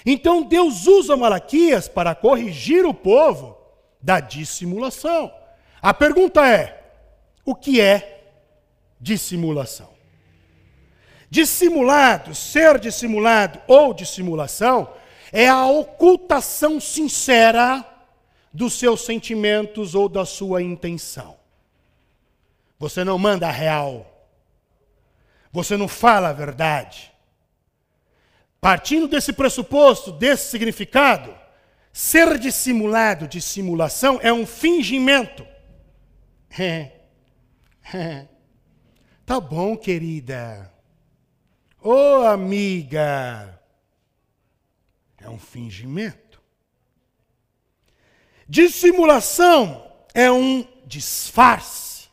Então 0.06 0.44
Deus 0.44 0.86
usa 0.88 1.16
Malaquias 1.16 1.88
para 1.88 2.14
corrigir 2.14 2.86
o 2.86 2.94
povo 2.94 3.58
da 4.02 4.20
dissimulação. 4.20 5.34
A 5.82 5.94
pergunta 5.94 6.46
é: 6.46 6.84
o 7.46 7.56
que 7.56 7.80
é 7.80 8.34
dissimulação? 9.00 9.95
Dissimulado, 11.36 12.34
ser 12.34 12.80
dissimulado 12.80 13.62
ou 13.68 13.94
dissimulação 13.94 14.94
é 15.34 15.50
a 15.50 15.66
ocultação 15.66 16.80
sincera 16.80 17.84
dos 18.54 18.80
seus 18.80 19.04
sentimentos 19.04 19.96
ou 19.96 20.08
da 20.08 20.26
sua 20.26 20.64
intenção. 20.64 21.36
Você 22.80 23.04
não 23.04 23.20
manda 23.20 23.50
a 23.50 23.52
real. 23.52 24.30
Você 25.52 25.76
não 25.76 25.90
fala 25.90 26.30
a 26.30 26.34
verdade. 26.34 27.12
Partindo 28.62 29.06
desse 29.06 29.34
pressuposto, 29.34 30.14
desse 30.14 30.50
significado, 30.50 31.36
ser 31.92 32.40
dissimulado, 32.40 33.28
dissimulação, 33.28 34.22
é 34.24 34.32
um 34.32 34.46
fingimento. 34.48 35.46
Tá 39.26 39.40
bom, 39.40 39.76
querida. 39.76 40.75
Ô, 41.86 41.92
oh, 41.92 42.28
amiga. 42.28 43.62
É 45.22 45.30
um 45.30 45.38
fingimento. 45.38 46.42
Dissimulação 48.50 49.86
é 50.14 50.32
um 50.32 50.68
disfarce. 50.86 52.10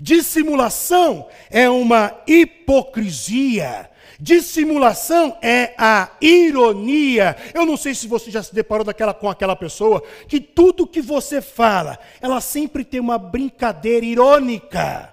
Dissimulação 0.00 1.28
é 1.50 1.68
uma 1.68 2.22
hipocrisia 2.26 3.92
Dissimulação 4.22 5.36
é 5.42 5.74
a 5.76 6.12
ironia. 6.20 7.36
Eu 7.52 7.66
não 7.66 7.76
sei 7.76 7.92
se 7.92 8.06
você 8.06 8.30
já 8.30 8.40
se 8.40 8.54
deparou 8.54 8.84
daquela, 8.84 9.12
com 9.12 9.28
aquela 9.28 9.56
pessoa 9.56 10.00
que 10.28 10.38
tudo 10.40 10.86
que 10.86 11.02
você 11.02 11.42
fala, 11.42 11.98
ela 12.20 12.40
sempre 12.40 12.84
tem 12.84 13.00
uma 13.00 13.18
brincadeira 13.18 14.06
irônica 14.06 15.12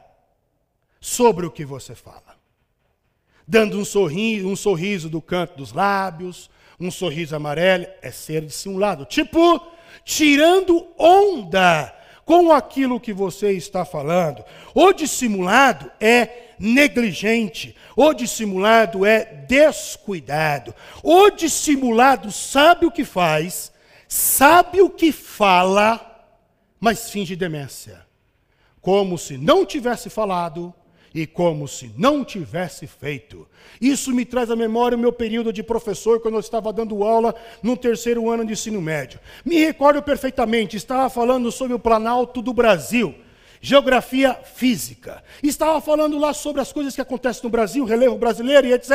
sobre 1.01 1.47
o 1.47 1.49
que 1.49 1.65
você 1.65 1.95
fala. 1.95 2.28
Dando 3.49 3.79
um 3.79 3.83
sorriso, 3.83 4.47
um 4.47 4.55
sorriso 4.55 5.09
do 5.09 5.19
canto 5.19 5.57
dos 5.57 5.73
lábios, 5.73 6.51
um 6.79 6.91
sorriso 6.91 7.35
amarelo, 7.35 7.87
é 7.99 8.11
ser 8.11 8.45
dissimulado. 8.45 9.05
Tipo, 9.05 9.59
tirando 10.05 10.85
onda 10.99 11.91
com 12.23 12.51
aquilo 12.51 12.99
que 12.99 13.11
você 13.11 13.53
está 13.53 13.83
falando. 13.83 14.45
O 14.75 14.93
dissimulado 14.93 15.91
é 15.99 16.51
negligente, 16.59 17.75
o 17.95 18.13
dissimulado 18.13 19.03
é 19.03 19.25
descuidado. 19.47 20.75
O 21.01 21.31
dissimulado 21.31 22.31
sabe 22.31 22.85
o 22.85 22.91
que 22.91 23.03
faz, 23.03 23.71
sabe 24.07 24.79
o 24.79 24.91
que 24.91 25.11
fala, 25.11 26.29
mas 26.79 27.09
finge 27.09 27.35
demência. 27.35 28.05
Como 28.79 29.17
se 29.17 29.39
não 29.39 29.65
tivesse 29.65 30.07
falado 30.07 30.71
e 31.13 31.25
como 31.25 31.67
se 31.67 31.91
não 31.97 32.23
tivesse 32.23 32.87
feito. 32.87 33.47
Isso 33.81 34.13
me 34.13 34.25
traz 34.25 34.51
à 34.51 34.55
memória 34.55 34.97
o 34.97 34.99
meu 34.99 35.11
período 35.11 35.51
de 35.51 35.63
professor, 35.63 36.19
quando 36.19 36.35
eu 36.35 36.39
estava 36.39 36.71
dando 36.71 37.03
aula 37.03 37.33
no 37.63 37.75
terceiro 37.75 38.29
ano 38.29 38.45
de 38.45 38.53
ensino 38.53 38.81
médio. 38.81 39.19
Me 39.43 39.59
recordo 39.59 40.01
perfeitamente, 40.01 40.77
estava 40.77 41.09
falando 41.09 41.51
sobre 41.51 41.73
o 41.73 41.79
Planalto 41.79 42.41
do 42.41 42.53
Brasil 42.53 43.15
geografia 43.61 44.33
física. 44.33 45.21
Estava 45.43 45.81
falando 45.81 46.17
lá 46.17 46.33
sobre 46.33 46.61
as 46.61 46.71
coisas 46.71 46.95
que 46.95 47.01
acontecem 47.01 47.43
no 47.43 47.49
Brasil, 47.49 47.83
relevo 47.83 48.17
brasileiro 48.17 48.67
e 48.67 48.73
etc. 48.73 48.89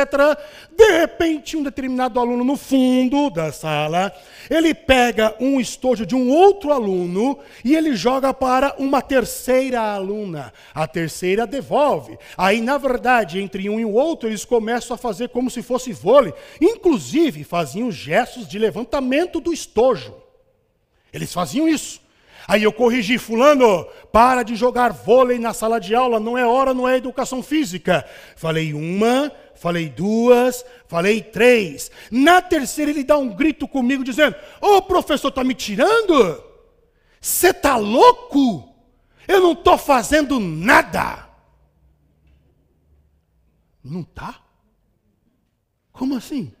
De 0.75 0.99
repente, 0.99 1.55
um 1.55 1.63
determinado 1.63 2.19
aluno 2.19 2.43
no 2.43 2.57
fundo 2.57 3.29
da 3.29 3.51
sala, 3.51 4.11
ele 4.49 4.73
pega 4.73 5.35
um 5.39 5.59
estojo 5.59 6.05
de 6.05 6.15
um 6.15 6.29
outro 6.31 6.71
aluno 6.71 7.37
e 7.63 7.75
ele 7.75 7.95
joga 7.95 8.33
para 8.33 8.75
uma 8.77 9.01
terceira 9.01 9.79
aluna. 9.79 10.51
A 10.73 10.87
terceira 10.87 11.45
devolve. 11.45 12.17
Aí, 12.37 12.59
na 12.59 12.77
verdade, 12.77 13.39
entre 13.39 13.69
um 13.69 13.79
e 13.79 13.85
o 13.85 13.93
outro, 13.93 14.27
eles 14.27 14.45
começam 14.45 14.95
a 14.95 14.97
fazer 14.97 15.29
como 15.29 15.49
se 15.49 15.61
fosse 15.61 15.93
vôlei. 15.93 16.33
Inclusive, 16.59 17.43
faziam 17.43 17.91
gestos 17.91 18.47
de 18.47 18.57
levantamento 18.57 19.39
do 19.39 19.53
estojo. 19.53 20.15
Eles 21.13 21.31
faziam 21.31 21.67
isso. 21.67 22.04
Aí 22.47 22.63
eu 22.63 22.71
corrigi, 22.71 23.17
fulano, 23.17 23.85
para 24.11 24.43
de 24.43 24.55
jogar 24.55 24.93
vôlei 24.93 25.39
na 25.39 25.53
sala 25.53 25.79
de 25.79 25.95
aula, 25.95 26.19
não 26.19 26.37
é 26.37 26.45
hora, 26.45 26.73
não 26.73 26.87
é 26.87 26.97
educação 26.97 27.41
física. 27.41 28.05
Falei 28.35 28.73
uma, 28.73 29.31
falei 29.55 29.89
duas, 29.89 30.63
falei 30.87 31.21
três. 31.21 31.89
Na 32.11 32.41
terceira 32.41 32.91
ele 32.91 33.03
dá 33.03 33.17
um 33.17 33.29
grito 33.29 33.67
comigo 33.67 34.03
dizendo: 34.03 34.35
Ô 34.61 34.75
oh, 34.75 34.81
professor, 34.81 35.29
está 35.29 35.43
me 35.43 35.55
tirando? 35.55 36.43
Você 37.19 37.49
está 37.49 37.77
louco? 37.77 38.75
Eu 39.27 39.41
não 39.41 39.53
estou 39.53 39.77
fazendo 39.77 40.39
nada. 40.39 41.27
Não 43.83 44.01
está? 44.01 44.39
Como 45.91 46.15
assim? 46.15 46.53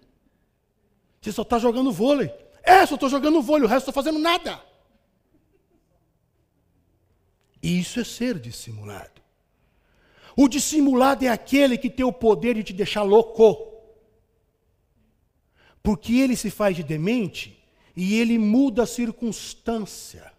Você 1.21 1.31
só 1.31 1.43
está 1.43 1.59
jogando 1.59 1.91
vôlei. 1.91 2.31
É, 2.63 2.83
só 2.87 2.95
estou 2.95 3.09
jogando 3.09 3.41
vôlei, 3.41 3.65
o 3.65 3.69
resto 3.69 3.89
estou 3.89 4.03
fazendo 4.03 4.17
nada. 4.17 4.59
Isso 7.65 7.99
é 7.99 8.03
ser 8.03 8.37
dissimulado. 8.37 9.21
O 10.37 10.47
dissimulado 10.47 11.25
é 11.25 11.29
aquele 11.29 11.79
que 11.79 11.89
tem 11.89 12.05
o 12.05 12.13
poder 12.13 12.53
de 12.53 12.63
te 12.63 12.73
deixar 12.73 13.01
louco. 13.01 13.73
Porque 15.81 16.13
ele 16.17 16.35
se 16.35 16.51
faz 16.51 16.75
de 16.75 16.83
demente 16.83 17.57
e 17.95 18.19
ele 18.19 18.37
muda 18.37 18.83
a 18.83 18.85
circunstância. 18.85 20.31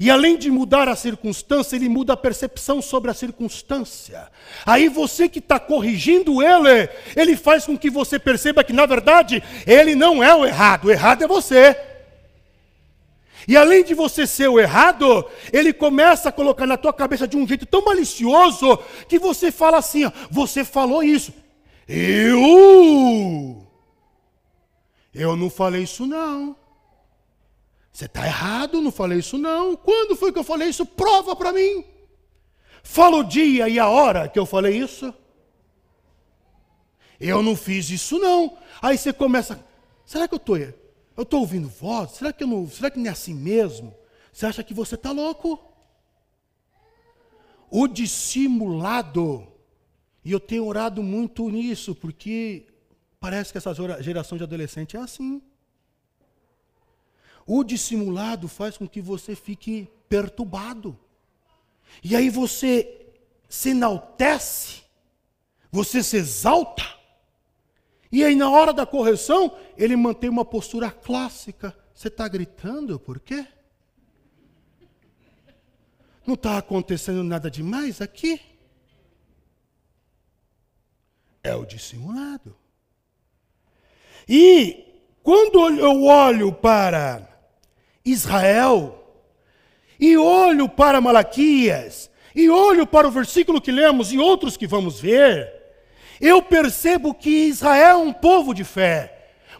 E 0.00 0.10
além 0.10 0.38
de 0.38 0.50
mudar 0.50 0.88
a 0.88 0.96
circunstância, 0.96 1.76
ele 1.76 1.88
muda 1.88 2.14
a 2.14 2.16
percepção 2.16 2.80
sobre 2.80 3.10
a 3.10 3.14
circunstância. 3.14 4.30
Aí 4.64 4.88
você 4.88 5.28
que 5.28 5.38
está 5.38 5.60
corrigindo 5.60 6.42
ele, 6.42 6.88
ele 7.14 7.36
faz 7.36 7.66
com 7.66 7.76
que 7.76 7.90
você 7.90 8.18
perceba 8.18 8.64
que, 8.64 8.72
na 8.72 8.86
verdade, 8.86 9.42
ele 9.66 9.94
não 9.94 10.24
é 10.24 10.34
o 10.34 10.46
errado, 10.46 10.86
o 10.86 10.90
errado 10.90 11.24
é 11.24 11.28
você. 11.28 11.95
E 13.48 13.56
além 13.56 13.84
de 13.84 13.94
você 13.94 14.26
ser 14.26 14.48
o 14.48 14.58
errado, 14.58 15.24
ele 15.52 15.72
começa 15.72 16.28
a 16.28 16.32
colocar 16.32 16.66
na 16.66 16.76
tua 16.76 16.92
cabeça 16.92 17.28
de 17.28 17.36
um 17.36 17.46
jeito 17.46 17.64
tão 17.64 17.84
malicioso 17.84 18.78
que 19.08 19.18
você 19.18 19.52
fala 19.52 19.78
assim: 19.78 20.04
ó, 20.04 20.12
você 20.30 20.64
falou 20.64 21.02
isso. 21.02 21.32
Eu? 21.88 23.66
Eu 25.14 25.36
não 25.36 25.48
falei 25.48 25.84
isso 25.84 26.06
não. 26.06 26.56
Você 27.92 28.06
está 28.06 28.26
errado, 28.26 28.80
não 28.80 28.90
falei 28.90 29.20
isso 29.20 29.38
não. 29.38 29.76
Quando 29.76 30.16
foi 30.16 30.32
que 30.32 30.38
eu 30.38 30.44
falei 30.44 30.68
isso? 30.68 30.84
Prova 30.84 31.34
para 31.34 31.52
mim. 31.52 31.84
Fala 32.82 33.16
o 33.16 33.24
dia 33.24 33.68
e 33.68 33.78
a 33.78 33.88
hora 33.88 34.28
que 34.28 34.38
eu 34.38 34.44
falei 34.44 34.76
isso. 34.76 35.14
Eu 37.18 37.42
não 37.42 37.56
fiz 37.56 37.88
isso 37.90 38.18
não. 38.18 38.58
Aí 38.82 38.98
você 38.98 39.12
começa, 39.12 39.64
será 40.04 40.28
que 40.28 40.34
eu 40.34 40.38
estou 40.38 40.56
eu 41.16 41.22
estou 41.22 41.40
ouvindo 41.40 41.68
voz? 41.68 42.12
Será 42.12 42.32
que, 42.32 42.44
não, 42.44 42.68
será 42.68 42.90
que 42.90 42.98
não 42.98 43.06
é 43.06 43.10
assim 43.10 43.34
mesmo? 43.34 43.94
Você 44.32 44.46
acha 44.46 44.62
que 44.62 44.74
você 44.74 44.96
está 44.96 45.12
louco? 45.12 45.58
O 47.70 47.88
dissimulado, 47.88 49.46
e 50.24 50.30
eu 50.30 50.38
tenho 50.38 50.66
orado 50.66 51.02
muito 51.02 51.48
nisso, 51.48 51.94
porque 51.94 52.66
parece 53.18 53.50
que 53.50 53.58
essa 53.58 53.72
geração 54.02 54.36
de 54.36 54.44
adolescente 54.44 54.96
é 54.96 55.00
assim. 55.00 55.40
O 57.46 57.64
dissimulado 57.64 58.46
faz 58.46 58.76
com 58.76 58.86
que 58.86 59.00
você 59.00 59.34
fique 59.34 59.88
perturbado. 60.08 60.98
E 62.02 62.14
aí 62.14 62.28
você 62.28 63.06
se 63.48 63.70
enaltece, 63.70 64.82
você 65.70 66.02
se 66.02 66.16
exalta, 66.16 66.84
e 68.10 68.24
aí, 68.24 68.34
na 68.34 68.48
hora 68.50 68.72
da 68.72 68.86
correção, 68.86 69.56
ele 69.76 69.96
mantém 69.96 70.30
uma 70.30 70.44
postura 70.44 70.90
clássica. 70.90 71.76
Você 71.92 72.08
está 72.08 72.28
gritando 72.28 72.98
por 72.98 73.18
quê? 73.18 73.46
Não 76.26 76.34
está 76.34 76.58
acontecendo 76.58 77.22
nada 77.22 77.50
demais 77.50 78.00
aqui? 78.00 78.40
É 81.42 81.54
o 81.54 81.64
dissimulado. 81.64 82.56
E 84.28 84.84
quando 85.22 85.68
eu 85.78 86.04
olho 86.04 86.52
para 86.52 87.28
Israel, 88.04 89.24
e 89.98 90.16
olho 90.16 90.68
para 90.68 91.00
Malaquias, 91.00 92.10
e 92.34 92.50
olho 92.50 92.86
para 92.86 93.08
o 93.08 93.10
versículo 93.10 93.60
que 93.60 93.72
lemos 93.72 94.12
e 94.12 94.18
outros 94.18 94.56
que 94.56 94.66
vamos 94.66 95.00
ver, 95.00 95.55
eu 96.20 96.42
percebo 96.42 97.14
que 97.14 97.46
Israel 97.48 98.00
é 98.00 98.02
um 98.02 98.12
povo 98.12 98.54
de 98.54 98.64
fé, 98.64 99.12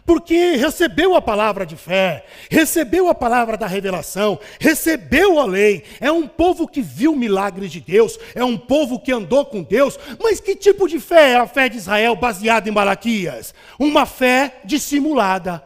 porque 0.07 0.55
recebeu 0.55 1.15
a 1.15 1.21
palavra 1.21 1.65
de 1.65 1.75
fé, 1.75 2.25
recebeu 2.49 3.09
a 3.09 3.13
palavra 3.13 3.57
da 3.57 3.67
revelação, 3.67 4.39
recebeu 4.57 5.37
a 5.37 5.45
lei, 5.45 5.83
é 5.99 6.09
um 6.09 6.25
povo 6.25 6.65
que 6.65 6.81
viu 6.81 7.13
milagres 7.13 7.71
de 7.71 7.81
Deus, 7.81 8.17
é 8.33 8.43
um 8.43 8.57
povo 8.57 8.99
que 8.99 9.11
andou 9.11 9.45
com 9.45 9.61
Deus, 9.61 9.99
mas 10.23 10.39
que 10.39 10.55
tipo 10.55 10.87
de 10.87 10.97
fé 10.99 11.31
é 11.31 11.35
a 11.35 11.45
fé 11.45 11.67
de 11.67 11.77
Israel 11.77 12.15
baseada 12.15 12.69
em 12.69 12.71
Malaquias? 12.71 13.53
Uma 13.77 14.05
fé 14.05 14.61
dissimulada. 14.63 15.61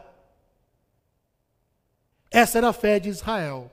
Essa 2.28 2.58
era 2.58 2.70
a 2.70 2.72
fé 2.72 2.98
de 2.98 3.10
Israel. 3.10 3.70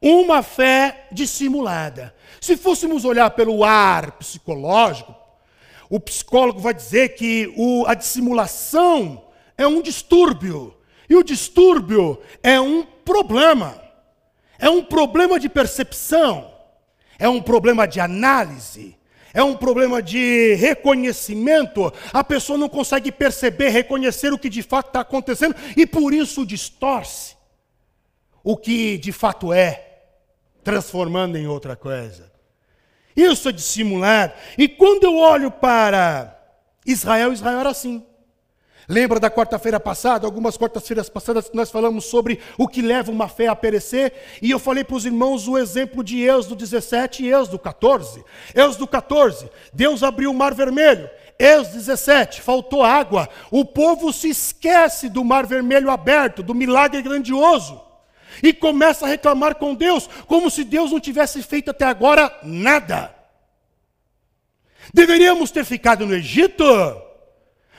Uma 0.00 0.42
fé 0.42 1.08
dissimulada. 1.12 2.14
Se 2.40 2.56
fôssemos 2.56 3.04
olhar 3.04 3.30
pelo 3.30 3.64
ar 3.64 4.12
psicológico, 4.12 5.25
o 5.88 6.00
psicólogo 6.00 6.60
vai 6.60 6.74
dizer 6.74 7.10
que 7.10 7.52
o, 7.56 7.84
a 7.86 7.94
dissimulação 7.94 9.24
é 9.56 9.66
um 9.66 9.80
distúrbio. 9.80 10.74
E 11.08 11.14
o 11.14 11.22
distúrbio 11.22 12.20
é 12.42 12.60
um 12.60 12.82
problema. 12.82 13.80
É 14.58 14.68
um 14.68 14.82
problema 14.82 15.38
de 15.38 15.48
percepção. 15.48 16.52
É 17.18 17.28
um 17.28 17.40
problema 17.40 17.86
de 17.86 18.00
análise. 18.00 18.96
É 19.32 19.42
um 19.42 19.56
problema 19.56 20.02
de 20.02 20.54
reconhecimento. 20.54 21.92
A 22.12 22.24
pessoa 22.24 22.58
não 22.58 22.68
consegue 22.68 23.12
perceber, 23.12 23.68
reconhecer 23.68 24.32
o 24.32 24.38
que 24.38 24.48
de 24.48 24.62
fato 24.62 24.88
está 24.88 25.00
acontecendo 25.00 25.54
e 25.76 25.86
por 25.86 26.12
isso 26.12 26.44
distorce 26.44 27.36
o 28.42 28.56
que 28.56 28.96
de 28.96 29.12
fato 29.12 29.52
é, 29.52 30.04
transformando 30.64 31.36
em 31.36 31.46
outra 31.46 31.76
coisa. 31.76 32.32
Isso 33.16 33.48
é 33.48 33.52
dissimulado. 33.52 34.34
E 34.58 34.68
quando 34.68 35.04
eu 35.04 35.16
olho 35.16 35.50
para 35.50 36.38
Israel, 36.84 37.32
Israel 37.32 37.60
era 37.60 37.70
assim. 37.70 38.04
Lembra 38.88 39.18
da 39.18 39.28
quarta-feira 39.28 39.80
passada, 39.80 40.26
algumas 40.26 40.56
quartas-feiras 40.56 41.08
passadas, 41.08 41.50
nós 41.52 41.72
falamos 41.72 42.04
sobre 42.04 42.38
o 42.56 42.68
que 42.68 42.80
leva 42.80 43.10
uma 43.10 43.26
fé 43.26 43.48
a 43.48 43.56
perecer, 43.56 44.12
e 44.40 44.48
eu 44.52 44.60
falei 44.60 44.84
para 44.84 44.94
os 44.94 45.04
irmãos 45.04 45.48
o 45.48 45.58
exemplo 45.58 46.04
de 46.04 46.22
Êxodo 46.22 46.54
17 46.54 47.24
e 47.24 47.32
Êxodo 47.32 47.58
14. 47.58 48.24
Êxodo 48.54 48.86
14, 48.86 49.50
Deus 49.72 50.04
abriu 50.04 50.30
o 50.30 50.34
mar 50.34 50.54
vermelho. 50.54 51.10
Êxodo 51.36 51.78
17, 51.78 52.40
faltou 52.40 52.84
água. 52.84 53.28
O 53.50 53.64
povo 53.64 54.12
se 54.12 54.28
esquece 54.28 55.08
do 55.08 55.24
mar 55.24 55.46
vermelho 55.46 55.90
aberto, 55.90 56.42
do 56.42 56.54
milagre 56.54 57.02
grandioso 57.02 57.85
e 58.42 58.52
começa 58.52 59.04
a 59.04 59.08
reclamar 59.08 59.56
com 59.56 59.74
Deus, 59.74 60.08
como 60.26 60.50
se 60.50 60.64
Deus 60.64 60.92
não 60.92 61.00
tivesse 61.00 61.42
feito 61.42 61.70
até 61.70 61.84
agora 61.84 62.36
nada. 62.42 63.14
Deveríamos 64.92 65.50
ter 65.50 65.64
ficado 65.64 66.06
no 66.06 66.14
Egito. 66.14 66.64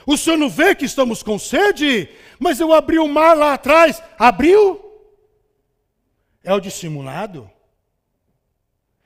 O 0.06 0.16
senhor 0.16 0.36
não 0.36 0.48
vê 0.48 0.74
que 0.74 0.84
estamos 0.84 1.22
com 1.22 1.38
sede? 1.38 2.08
Mas 2.38 2.60
eu 2.60 2.72
abri 2.72 2.98
o 2.98 3.08
mar 3.08 3.36
lá 3.36 3.54
atrás. 3.54 4.02
Abriu? 4.18 4.84
É 6.42 6.52
o 6.52 6.60
dissimulado. 6.60 7.50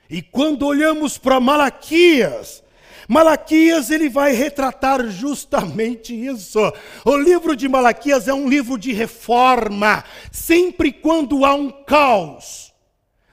E 0.09 0.21
quando 0.21 0.67
olhamos 0.67 1.17
para 1.17 1.39
Malaquias, 1.39 2.63
Malaquias 3.07 3.89
ele 3.89 4.09
vai 4.09 4.33
retratar 4.33 5.05
justamente 5.09 6.13
isso. 6.13 6.59
O 7.05 7.17
livro 7.17 7.55
de 7.55 7.67
Malaquias 7.67 8.27
é 8.27 8.33
um 8.33 8.47
livro 8.47 8.77
de 8.77 8.93
reforma. 8.93 10.03
Sempre 10.31 10.91
quando 10.91 11.45
há 11.45 11.53
um 11.53 11.69
caos 11.69 12.73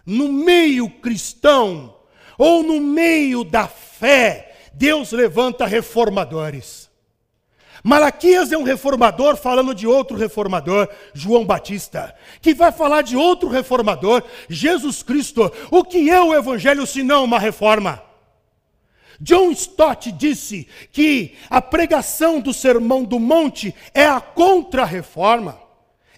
no 0.04 0.32
meio 0.32 0.90
cristão, 0.90 1.94
ou 2.40 2.62
no 2.62 2.80
meio 2.80 3.44
da 3.44 3.68
fé, 3.68 4.54
Deus 4.72 5.12
levanta 5.12 5.66
reformadores. 5.66 6.88
Malaquias 7.84 8.50
é 8.50 8.56
um 8.56 8.62
reformador 8.62 9.36
falando 9.36 9.74
de 9.74 9.86
outro 9.86 10.16
reformador, 10.16 10.88
João 11.12 11.44
Batista, 11.44 12.14
que 12.40 12.54
vai 12.54 12.72
falar 12.72 13.02
de 13.02 13.14
outro 13.14 13.48
reformador, 13.48 14.22
Jesus 14.48 15.02
Cristo. 15.02 15.52
O 15.70 15.84
que 15.84 16.10
é 16.10 16.20
o 16.20 16.34
evangelho 16.34 16.86
se 16.86 17.02
não 17.02 17.24
uma 17.24 17.38
reforma? 17.38 18.02
John 19.20 19.50
Stott 19.50 20.10
disse 20.12 20.66
que 20.90 21.36
a 21.50 21.60
pregação 21.60 22.40
do 22.40 22.54
Sermão 22.54 23.04
do 23.04 23.18
Monte 23.18 23.74
é 23.92 24.06
a 24.06 24.20
contra-reforma, 24.20 25.60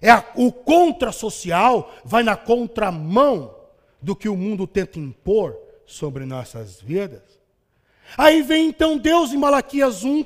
é 0.00 0.10
a, 0.10 0.24
o 0.36 0.52
contra-social, 0.52 1.92
vai 2.04 2.22
na 2.22 2.36
contramão 2.36 3.56
do 4.00 4.14
que 4.14 4.28
o 4.28 4.36
mundo 4.36 4.66
tenta 4.66 5.00
impor 5.00 5.56
sobre 5.84 6.24
nossas 6.24 6.80
vidas. 6.80 7.22
Aí 8.16 8.40
vem 8.42 8.68
então 8.68 8.98
Deus 8.98 9.32
em 9.32 9.36
Malaquias 9.36 10.04
1, 10.04 10.24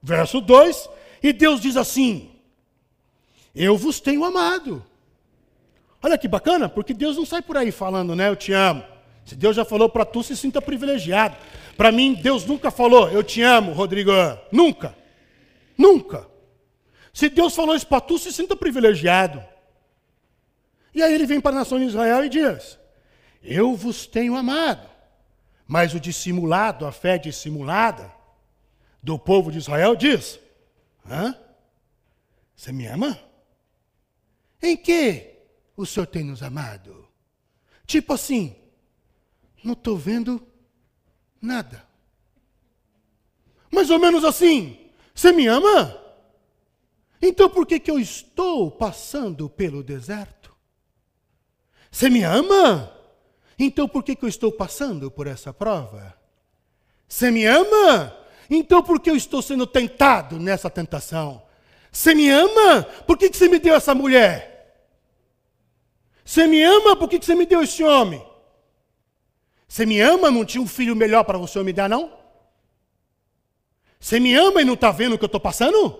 verso 0.00 0.40
2, 0.40 0.88
e 1.22 1.32
Deus 1.32 1.60
diz 1.60 1.76
assim: 1.76 2.30
Eu 3.54 3.76
vos 3.76 4.00
tenho 4.00 4.24
amado. 4.24 4.84
Olha 6.00 6.18
que 6.18 6.28
bacana, 6.28 6.68
porque 6.68 6.94
Deus 6.94 7.16
não 7.16 7.24
sai 7.24 7.42
por 7.42 7.56
aí 7.56 7.72
falando, 7.72 8.14
né? 8.14 8.28
Eu 8.28 8.36
te 8.36 8.52
amo. 8.52 8.91
Se 9.32 9.36
Deus 9.36 9.56
já 9.56 9.64
falou 9.64 9.88
para 9.88 10.04
tu, 10.04 10.22
se 10.22 10.36
sinta 10.36 10.60
privilegiado. 10.60 11.34
Para 11.74 11.90
mim, 11.90 12.12
Deus 12.12 12.44
nunca 12.44 12.70
falou, 12.70 13.08
eu 13.08 13.24
te 13.24 13.40
amo, 13.40 13.72
Rodrigo. 13.72 14.10
Nunca. 14.52 14.94
Nunca. 15.76 16.28
Se 17.14 17.30
Deus 17.30 17.54
falou 17.54 17.74
isso 17.74 17.86
para 17.86 18.02
tu, 18.02 18.18
se 18.18 18.30
sinta 18.30 18.54
privilegiado. 18.54 19.42
E 20.94 21.02
aí 21.02 21.14
ele 21.14 21.24
vem 21.24 21.40
para 21.40 21.52
a 21.52 21.60
nação 21.60 21.78
de 21.78 21.86
Israel 21.86 22.22
e 22.26 22.28
diz: 22.28 22.78
Eu 23.42 23.74
vos 23.74 24.06
tenho 24.06 24.36
amado. 24.36 24.86
Mas 25.66 25.94
o 25.94 26.00
dissimulado, 26.00 26.84
a 26.84 26.92
fé 26.92 27.16
dissimulada 27.16 28.12
do 29.02 29.18
povo 29.18 29.50
de 29.50 29.56
Israel 29.56 29.96
diz: 29.96 30.38
Hã? 31.08 31.34
Você 32.54 32.70
me 32.70 32.86
ama? 32.86 33.18
Em 34.60 34.76
que 34.76 35.38
o 35.74 35.86
Senhor 35.86 36.06
tem 36.06 36.22
nos 36.22 36.42
amado? 36.42 37.08
Tipo 37.86 38.12
assim, 38.12 38.56
não 39.62 39.72
estou 39.74 39.96
vendo 39.96 40.44
nada. 41.40 41.84
Mais 43.70 43.90
ou 43.90 43.98
menos 43.98 44.24
assim, 44.24 44.78
você 45.14 45.32
me 45.32 45.46
ama? 45.46 45.98
Então 47.20 47.48
por 47.48 47.66
que, 47.66 47.78
que 47.78 47.90
eu 47.90 47.98
estou 47.98 48.70
passando 48.70 49.48
pelo 49.48 49.82
deserto? 49.82 50.52
Você 51.90 52.10
me 52.10 52.22
ama? 52.22 52.92
Então 53.58 53.88
por 53.88 54.02
que, 54.02 54.16
que 54.16 54.24
eu 54.24 54.28
estou 54.28 54.50
passando 54.50 55.10
por 55.10 55.26
essa 55.26 55.52
prova? 55.52 56.14
Você 57.06 57.30
me 57.30 57.44
ama? 57.44 58.16
Então 58.50 58.82
por 58.82 59.00
que 59.00 59.10
eu 59.10 59.16
estou 59.16 59.40
sendo 59.40 59.66
tentado 59.66 60.38
nessa 60.38 60.68
tentação? 60.68 61.42
Você 61.90 62.14
me 62.14 62.28
ama? 62.30 62.82
Por 63.06 63.18
que, 63.18 63.30
que 63.30 63.36
você 63.36 63.48
me 63.48 63.58
deu 63.58 63.74
essa 63.74 63.94
mulher? 63.94 64.88
Você 66.24 66.46
me 66.46 66.62
ama? 66.62 66.96
Por 66.96 67.08
que, 67.08 67.18
que 67.18 67.26
você 67.26 67.34
me 67.34 67.46
deu 67.46 67.62
esse 67.62 67.84
homem? 67.84 68.24
Você 69.72 69.86
me 69.86 70.02
ama? 70.02 70.30
Não 70.30 70.44
tinha 70.44 70.60
um 70.60 70.66
filho 70.66 70.94
melhor 70.94 71.24
para 71.24 71.38
você 71.38 71.62
me 71.62 71.72
dar, 71.72 71.88
não? 71.88 72.12
Você 73.98 74.20
me 74.20 74.34
ama 74.34 74.60
e 74.60 74.66
não 74.66 74.74
está 74.74 74.90
vendo 74.90 75.14
o 75.14 75.18
que 75.18 75.24
eu 75.24 75.28
estou 75.28 75.40
passando? 75.40 75.98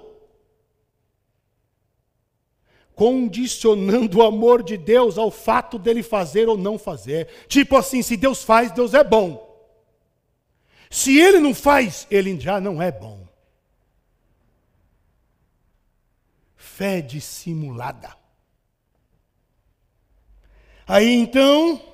Condicionando 2.95 4.19
o 4.19 4.23
amor 4.23 4.63
de 4.63 4.77
Deus 4.77 5.17
ao 5.17 5.31
fato 5.31 5.79
dele 5.79 6.03
fazer 6.03 6.51
ou 6.51 6.59
não 6.59 6.79
fazer. 6.79 7.29
Tipo 7.49 7.75
assim, 7.75 8.03
se 8.03 8.15
Deus 8.15 8.43
faz, 8.43 8.71
Deus 8.73 8.93
é 8.93 9.03
bom. 9.03 9.41
Se 10.91 11.19
ele 11.19 11.39
não 11.39 11.55
faz, 11.55 12.07
ele 12.11 12.39
já 12.39 12.61
não 12.61 12.83
é 12.83 12.93
bom. 12.93 13.27
Fé 16.57 17.01
dissimulada. 17.01 18.15
Aí 20.87 21.11
então, 21.11 21.92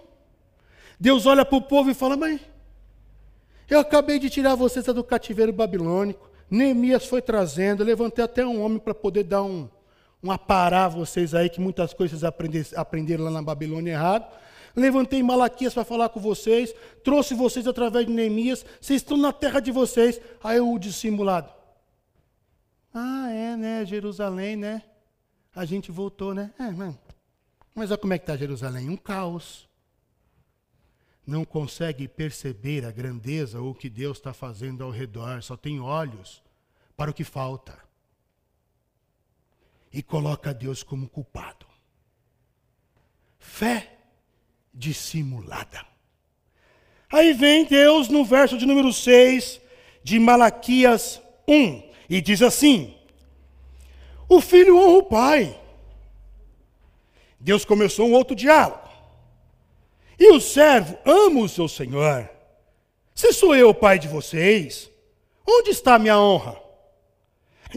Deus 0.99 1.27
olha 1.27 1.45
para 1.45 1.57
o 1.57 1.63
povo 1.63 1.91
e 1.91 1.95
fala: 1.95 2.17
Mas 2.17 2.41
eu 3.69 3.79
acabei 3.79 4.19
de 4.19 4.31
tirar 4.31 4.55
vocês 4.55 4.87
do 4.87 5.05
cativeiro 5.05 5.53
babilônico. 5.53 6.29
Neemias 6.51 7.07
foi 7.07 7.21
trazendo, 7.21 7.85
levantei 7.85 8.25
até 8.25 8.45
um 8.45 8.63
homem 8.63 8.79
para 8.79 8.95
poder 8.95 9.25
dar 9.25 9.43
um, 9.43 9.69
um 10.23 10.31
aparar 10.33 10.89
vocês 10.89 11.35
aí, 11.35 11.51
que 11.51 11.61
muitas 11.61 11.93
coisas 11.93 12.25
aprenderam 12.25 13.25
lá 13.25 13.31
na 13.31 13.43
Babilônia 13.43 13.93
errado. 13.93 14.27
Levantei 14.75 15.23
Malaquias 15.23 15.75
para 15.75 15.85
falar 15.85 16.09
com 16.09 16.21
vocês, 16.21 16.75
trouxe 17.05 17.35
vocês 17.35 17.67
através 17.67 18.07
de 18.07 18.13
Neemias, 18.13 18.65
vocês 18.81 19.03
estão 19.03 19.17
na 19.17 19.33
terra 19.33 19.61
de 19.61 19.71
vocês. 19.71 20.21
Aí 20.43 20.61
o 20.61 20.79
dissimulado. 20.79 21.53
Ah, 22.95 23.31
é, 23.31 23.57
né? 23.57 23.85
Jerusalém, 23.85 24.57
né? 24.57 24.83
A 25.55 25.65
gente 25.65 25.91
voltou, 25.91 26.33
né? 26.33 26.51
É, 26.59 26.71
mas 27.75 27.91
olha 27.91 27.99
como 27.99 28.13
é 28.13 28.19
que 28.19 28.23
está 28.23 28.37
Jerusalém? 28.37 28.89
Um 28.89 28.97
caos 28.97 29.68
não 31.29 31.45
consegue 31.45 32.09
perceber 32.09 32.87
a 32.87 32.91
grandeza 32.91 33.61
ou 33.61 33.73
o 33.73 33.75
que 33.75 33.91
Deus 33.91 34.17
está 34.17 34.33
fazendo 34.33 34.83
ao 34.83 34.91
redor, 34.91 35.43
só 35.43 35.59
tem 35.59 35.79
olhos 35.79 36.43
para 36.97 37.11
o 37.11 37.15
que 37.15 37.23
falta. 37.23 37.79
E 39.93 40.03
coloca 40.03 40.55
Deus 40.55 40.83
como 40.83 41.07
culpado. 41.07 41.67
Fé 43.39 43.99
dissimulada. 44.73 45.85
Aí 47.13 47.35
vem 47.35 47.67
Deus 47.67 48.09
no 48.09 48.25
verso 48.25 48.57
de 48.57 48.65
número 48.65 48.91
6 48.91 49.61
de 50.03 50.19
Malaquias 50.19 51.21
1 51.47 51.91
e 52.09 52.23
diz 52.23 52.41
assim: 52.41 52.97
O 54.27 54.41
filho 54.41 54.79
honra 54.79 54.97
o 54.97 55.03
pai. 55.03 55.61
Deus 57.39 57.67
começou 57.67 58.09
um 58.09 58.15
outro 58.15 58.35
diálogo. 58.35 58.88
E 60.19 60.33
o 60.33 60.41
servo 60.41 60.99
ama 61.05 61.41
o 61.41 61.49
seu 61.49 61.69
senhor. 61.69 62.29
Se 63.15 63.33
sou 63.33 63.55
eu 63.55 63.71
o 63.71 63.75
pai 63.75 63.99
de 63.99 64.07
vocês, 64.07 64.91
onde 65.47 65.71
está 65.71 65.95
a 65.95 65.99
minha 65.99 66.19
honra? 66.19 66.57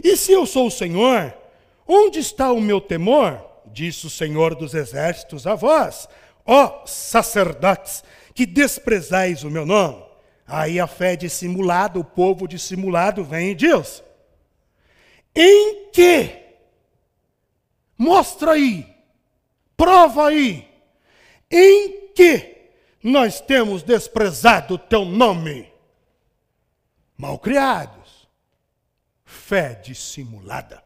E 0.02 0.16
se 0.16 0.32
eu 0.32 0.46
sou 0.46 0.68
o 0.68 0.70
Senhor, 0.70 1.36
onde 1.86 2.20
está 2.20 2.52
o 2.52 2.60
meu 2.60 2.80
temor? 2.80 3.44
Disse 3.66 4.06
o 4.06 4.10
Senhor 4.10 4.54
dos 4.54 4.74
exércitos 4.74 5.46
a 5.46 5.54
vós, 5.54 6.08
ó 6.46 6.86
sacerdotes, 6.86 8.04
que 8.34 8.46
desprezais 8.46 9.44
o 9.44 9.50
meu 9.50 9.66
nome. 9.66 10.02
Aí 10.46 10.78
a 10.78 10.86
fé 10.86 11.16
dissimulada, 11.16 11.98
o 11.98 12.04
povo 12.04 12.46
dissimulado 12.46 13.24
vem 13.24 13.50
e 13.50 13.54
diz: 13.54 14.02
Em 15.34 15.90
que? 15.90 16.40
Mostra 17.98 18.52
aí, 18.52 18.86
prova 19.76 20.28
aí, 20.28 20.68
em 21.50 22.01
que 22.14 22.56
nós 23.02 23.40
temos 23.40 23.82
desprezado 23.82 24.74
o 24.74 24.78
teu 24.78 25.04
nome? 25.04 25.70
Malcriados, 27.16 28.28
fé 29.24 29.80
dissimulada. 29.82 30.82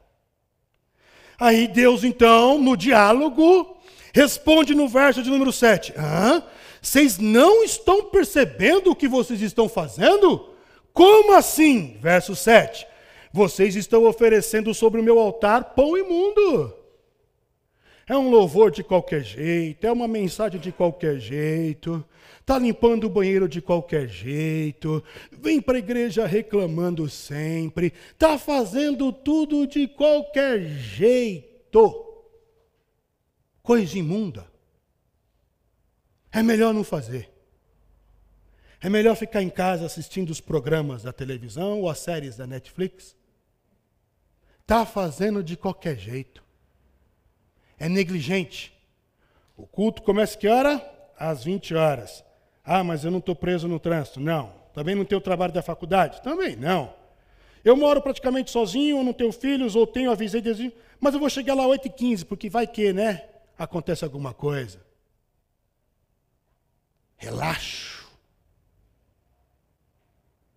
Aí 1.38 1.68
Deus, 1.68 2.04
então, 2.04 2.58
no 2.58 2.76
diálogo, 2.76 3.76
responde 4.14 4.74
no 4.74 4.88
verso 4.88 5.22
de 5.22 5.30
número 5.30 5.52
7: 5.52 5.92
Hã? 5.96 6.42
Vocês 6.80 7.18
não 7.18 7.64
estão 7.64 8.04
percebendo 8.04 8.90
o 8.90 8.96
que 8.96 9.08
vocês 9.08 9.42
estão 9.42 9.68
fazendo? 9.68 10.50
Como 10.92 11.34
assim? 11.34 11.98
Verso 12.00 12.36
7. 12.36 12.86
Vocês 13.32 13.74
estão 13.74 14.04
oferecendo 14.06 14.72
sobre 14.72 15.00
o 15.00 15.04
meu 15.04 15.18
altar 15.18 15.74
pão 15.74 15.98
imundo. 15.98 16.75
É 18.08 18.16
um 18.16 18.30
louvor 18.30 18.70
de 18.70 18.84
qualquer 18.84 19.24
jeito, 19.24 19.84
é 19.84 19.90
uma 19.90 20.06
mensagem 20.06 20.60
de 20.60 20.70
qualquer 20.70 21.18
jeito, 21.18 22.04
está 22.38 22.56
limpando 22.56 23.04
o 23.04 23.10
banheiro 23.10 23.48
de 23.48 23.60
qualquer 23.60 24.08
jeito, 24.08 25.02
vem 25.32 25.60
para 25.60 25.74
a 25.74 25.80
igreja 25.80 26.24
reclamando 26.24 27.10
sempre, 27.10 27.92
está 28.12 28.38
fazendo 28.38 29.12
tudo 29.12 29.66
de 29.66 29.88
qualquer 29.88 30.60
jeito. 30.68 32.04
Coisa 33.60 33.98
imunda. 33.98 34.46
É 36.30 36.44
melhor 36.44 36.72
não 36.72 36.84
fazer. 36.84 37.28
É 38.80 38.88
melhor 38.88 39.16
ficar 39.16 39.42
em 39.42 39.50
casa 39.50 39.84
assistindo 39.84 40.30
os 40.30 40.40
programas 40.40 41.02
da 41.02 41.12
televisão 41.12 41.80
ou 41.80 41.90
as 41.90 41.98
séries 41.98 42.36
da 42.36 42.46
Netflix. 42.46 43.16
Está 44.60 44.86
fazendo 44.86 45.42
de 45.42 45.56
qualquer 45.56 45.98
jeito 45.98 46.45
é 47.78 47.88
negligente. 47.88 48.72
O 49.56 49.66
culto 49.66 50.02
começa 50.02 50.36
que 50.36 50.48
hora? 50.48 50.84
Às 51.18 51.44
20 51.44 51.74
horas. 51.74 52.24
Ah, 52.64 52.84
mas 52.84 53.04
eu 53.04 53.10
não 53.10 53.18
estou 53.18 53.34
preso 53.34 53.68
no 53.68 53.78
trânsito. 53.78 54.20
Não. 54.20 54.52
Também 54.74 54.94
não 54.94 55.04
tenho 55.04 55.20
trabalho 55.20 55.52
da 55.52 55.62
faculdade? 55.62 56.20
Também 56.22 56.56
não. 56.56 56.92
Eu 57.64 57.76
moro 57.76 58.02
praticamente 58.02 58.50
sozinho, 58.50 59.02
não 59.02 59.12
tenho 59.12 59.32
filhos, 59.32 59.74
ou 59.74 59.86
tenho, 59.86 60.10
avisei, 60.10 60.40
desde, 60.40 60.72
mas 61.00 61.14
eu 61.14 61.20
vou 61.20 61.30
chegar 61.30 61.54
lá 61.54 61.64
8h15, 61.64 62.24
porque 62.24 62.48
vai 62.48 62.66
que, 62.66 62.92
né? 62.92 63.24
Acontece 63.58 64.04
alguma 64.04 64.32
coisa. 64.34 64.80
Relaxo. 67.16 67.96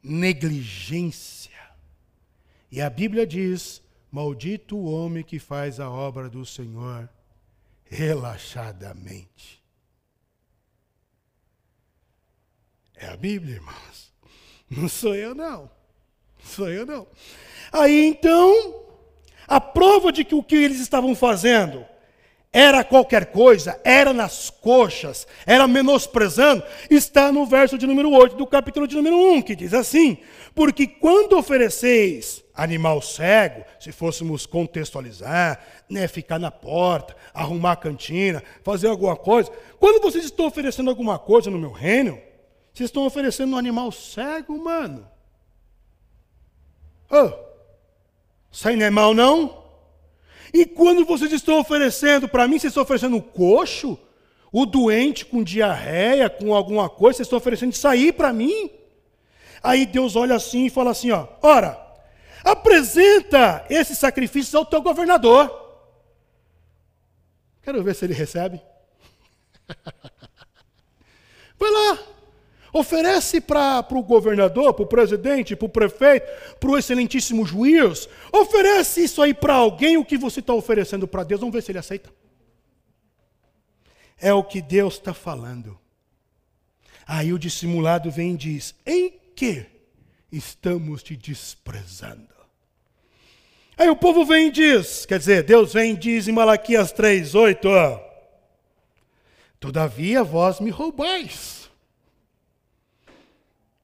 negligência. 0.03 1.51
E 2.71 2.81
a 2.81 2.89
Bíblia 2.89 3.25
diz: 3.25 3.81
Maldito 4.11 4.75
o 4.77 4.91
homem 4.91 5.23
que 5.23 5.39
faz 5.39 5.79
a 5.79 5.89
obra 5.89 6.29
do 6.29 6.45
Senhor 6.45 7.09
relaxadamente. 7.85 9.63
É 12.95 13.07
a 13.07 13.17
Bíblia, 13.17 13.55
irmãos. 13.55 14.13
Não 14.69 14.89
sou 14.89 15.15
eu, 15.15 15.33
não. 15.33 15.69
Sou 16.43 16.69
eu, 16.69 16.85
não. 16.85 17.07
Aí 17.71 18.05
então, 18.05 18.85
a 19.47 19.59
prova 19.59 20.11
de 20.11 20.23
que 20.23 20.35
o 20.35 20.43
que 20.43 20.55
eles 20.55 20.79
estavam 20.79 21.15
fazendo 21.15 21.85
era 22.51 22.83
qualquer 22.83 23.27
coisa, 23.27 23.79
era 23.83 24.11
nas 24.11 24.49
coxas, 24.49 25.27
era 25.45 25.67
menosprezando, 25.67 26.63
está 26.89 27.31
no 27.31 27.45
verso 27.45 27.77
de 27.77 27.85
número 27.85 28.11
8 28.11 28.35
do 28.35 28.47
capítulo 28.47 28.87
de 28.87 28.95
número 28.95 29.15
1, 29.33 29.41
que 29.43 29.55
diz 29.55 29.73
assim: 29.73 30.17
Porque 30.55 30.87
quando 30.87 31.37
ofereceis 31.37 32.43
animal 32.55 33.01
cego, 33.01 33.63
se 33.79 33.91
fôssemos 33.91 34.47
contextualizar, 34.47 35.63
né, 35.87 36.07
ficar 36.07 36.39
na 36.39 36.49
porta, 36.49 37.15
arrumar 37.33 37.73
a 37.73 37.77
cantina, 37.77 38.43
fazer 38.63 38.87
alguma 38.87 39.15
coisa, 39.15 39.51
quando 39.79 40.01
vocês 40.01 40.25
estão 40.25 40.47
oferecendo 40.47 40.89
alguma 40.89 41.19
coisa 41.19 41.51
no 41.51 41.59
meu 41.59 41.71
reino, 41.71 42.19
vocês 42.73 42.87
estão 42.87 43.05
oferecendo 43.05 43.53
um 43.53 43.57
animal 43.57 43.91
cego, 43.91 44.57
mano. 44.57 45.07
Oh, 47.11 47.31
isso 48.51 48.67
aí 48.67 48.75
não 48.75 48.85
é 48.85 48.89
mal, 48.89 49.13
não? 49.13 49.58
E 50.53 50.65
quando 50.65 51.05
vocês 51.05 51.31
estão 51.31 51.59
oferecendo, 51.59 52.27
para 52.27 52.47
mim, 52.47 52.57
vocês 52.57 52.71
estão 52.71 52.83
oferecendo 52.83 53.17
o 53.17 53.21
coxo, 53.21 53.97
o 54.51 54.65
doente 54.65 55.25
com 55.25 55.43
diarreia, 55.43 56.29
com 56.29 56.55
alguma 56.55 56.89
coisa, 56.89 57.17
vocês 57.17 57.27
estão 57.27 57.37
oferecendo 57.37 57.73
isso 57.73 57.87
aí 57.87 58.11
para 58.11 58.33
mim? 58.33 58.71
Aí 59.61 59.85
Deus 59.85 60.15
olha 60.15 60.35
assim 60.35 60.65
e 60.65 60.69
fala 60.69 60.91
assim: 60.91 61.11
ó, 61.11 61.27
ora, 61.41 61.79
apresenta 62.43 63.65
esses 63.69 63.97
sacrifícios 63.97 64.55
ao 64.55 64.65
teu 64.65 64.81
governador. 64.81 65.67
Quero 67.61 67.83
ver 67.83 67.93
se 67.93 68.05
ele 68.05 68.13
recebe. 68.13 68.61
Vai 71.59 71.69
lá. 71.69 71.99
Oferece 72.71 73.41
para 73.41 73.85
o 73.91 74.03
governador, 74.03 74.73
para 74.73 74.83
o 74.83 74.87
presidente, 74.87 75.55
para 75.55 75.65
o 75.65 75.69
prefeito, 75.69 76.27
para 76.59 76.69
o 76.69 76.77
excelentíssimo 76.77 77.45
juiz. 77.45 78.07
Oferece 78.31 79.03
isso 79.03 79.21
aí 79.21 79.33
para 79.33 79.55
alguém, 79.55 79.97
o 79.97 80.05
que 80.05 80.17
você 80.17 80.39
está 80.39 80.53
oferecendo 80.53 81.07
para 81.07 81.23
Deus. 81.23 81.41
Vamos 81.41 81.53
ver 81.53 81.63
se 81.63 81.71
ele 81.71 81.79
aceita. 81.79 82.11
É 84.17 84.33
o 84.33 84.43
que 84.43 84.61
Deus 84.61 84.95
está 84.95 85.13
falando. 85.13 85.79
Aí 87.07 87.33
o 87.33 87.39
dissimulado 87.39 88.11
vem 88.11 88.33
e 88.33 88.37
diz: 88.37 88.75
Em 88.85 89.13
que 89.35 89.65
estamos 90.31 91.01
te 91.01 91.15
desprezando? 91.15 92.39
Aí 93.75 93.89
o 93.89 93.95
povo 93.95 94.25
vem 94.25 94.47
e 94.47 94.51
diz, 94.51 95.05
quer 95.05 95.17
dizer, 95.17 95.41
Deus 95.43 95.71
vem 95.71 95.93
e 95.93 95.97
diz 95.97 96.27
em 96.27 96.33
Malaquias 96.33 96.91
3, 96.91 97.33
8, 97.33 97.65
ó, 97.69 98.09
Todavia 99.57 100.21
vós 100.21 100.59
me 100.59 100.69
roubais 100.69 101.58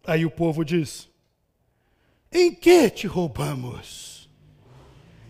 Aí 0.06 0.26
o 0.26 0.32
povo 0.32 0.64
diz: 0.64 1.10
Em 2.32 2.54
que 2.54 2.90
te 2.90 3.08
roubamos? 3.08 4.30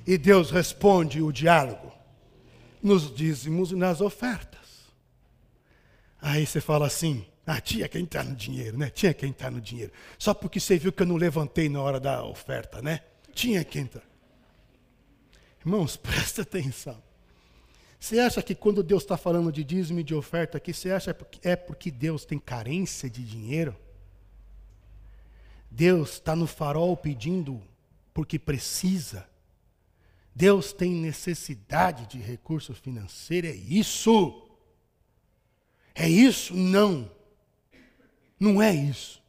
E 0.06 0.18
Deus 0.18 0.52
responde 0.52 1.22
o 1.22 1.32
diálogo: 1.32 1.92
Nos 2.82 3.14
dízimos 3.14 3.72
e 3.72 3.76
nas 3.76 4.02
ofertas. 4.02 4.94
Aí 6.22 6.46
você 6.46 6.60
fala 6.60 6.88
assim: 6.88 7.26
Ah, 7.46 7.62
tinha 7.62 7.88
que 7.88 7.98
entrar 7.98 8.24
no 8.24 8.36
dinheiro, 8.36 8.78
né? 8.78 8.90
Tinha 8.90 9.14
que 9.14 9.26
entrar 9.26 9.52
no 9.52 9.62
dinheiro. 9.62 9.92
Só 10.18 10.34
porque 10.34 10.60
você 10.60 10.78
viu 10.78 10.92
que 10.92 11.04
eu 11.04 11.08
não 11.08 11.16
levantei 11.16 11.70
na 11.70 11.82
hora 11.82 12.00
da 12.00 12.24
oferta, 12.24 12.82
né? 12.82 13.02
Tinha 13.34 13.64
que 13.64 13.80
entrar. 13.80 14.04
Irmãos, 15.60 15.96
presta 15.98 16.42
atenção. 16.42 17.02
Você 18.00 18.20
acha 18.20 18.42
que 18.44 18.54
quando 18.54 18.84
Deus 18.84 19.02
está 19.02 19.18
falando 19.18 19.52
de 19.52 19.64
dízimo 19.64 20.00
e 20.00 20.04
de 20.04 20.14
oferta 20.14 20.58
aqui, 20.58 20.72
você 20.72 20.92
acha 20.92 21.12
que 21.14 21.40
é 21.48 21.56
porque 21.56 21.90
Deus 21.90 22.24
tem 22.24 22.38
carência 22.38 23.10
de 23.10 23.24
dinheiro? 23.24 23.76
Deus 25.76 26.14
está 26.14 26.38
no 26.38 26.48
farol 26.48 26.96
pedindo 26.96 27.62
porque 28.14 28.40
precisa. 28.40 29.30
Deus 30.34 30.72
tem 30.72 30.90
necessidade 30.90 32.08
de 32.08 32.18
recurso 32.18 32.74
financeiro, 32.74 33.48
é 33.48 33.54
isso. 33.54 34.48
É 35.94 36.08
isso? 36.08 36.56
Não. 36.56 37.12
Não 38.40 38.62
é 38.62 38.74
isso. 38.74 39.22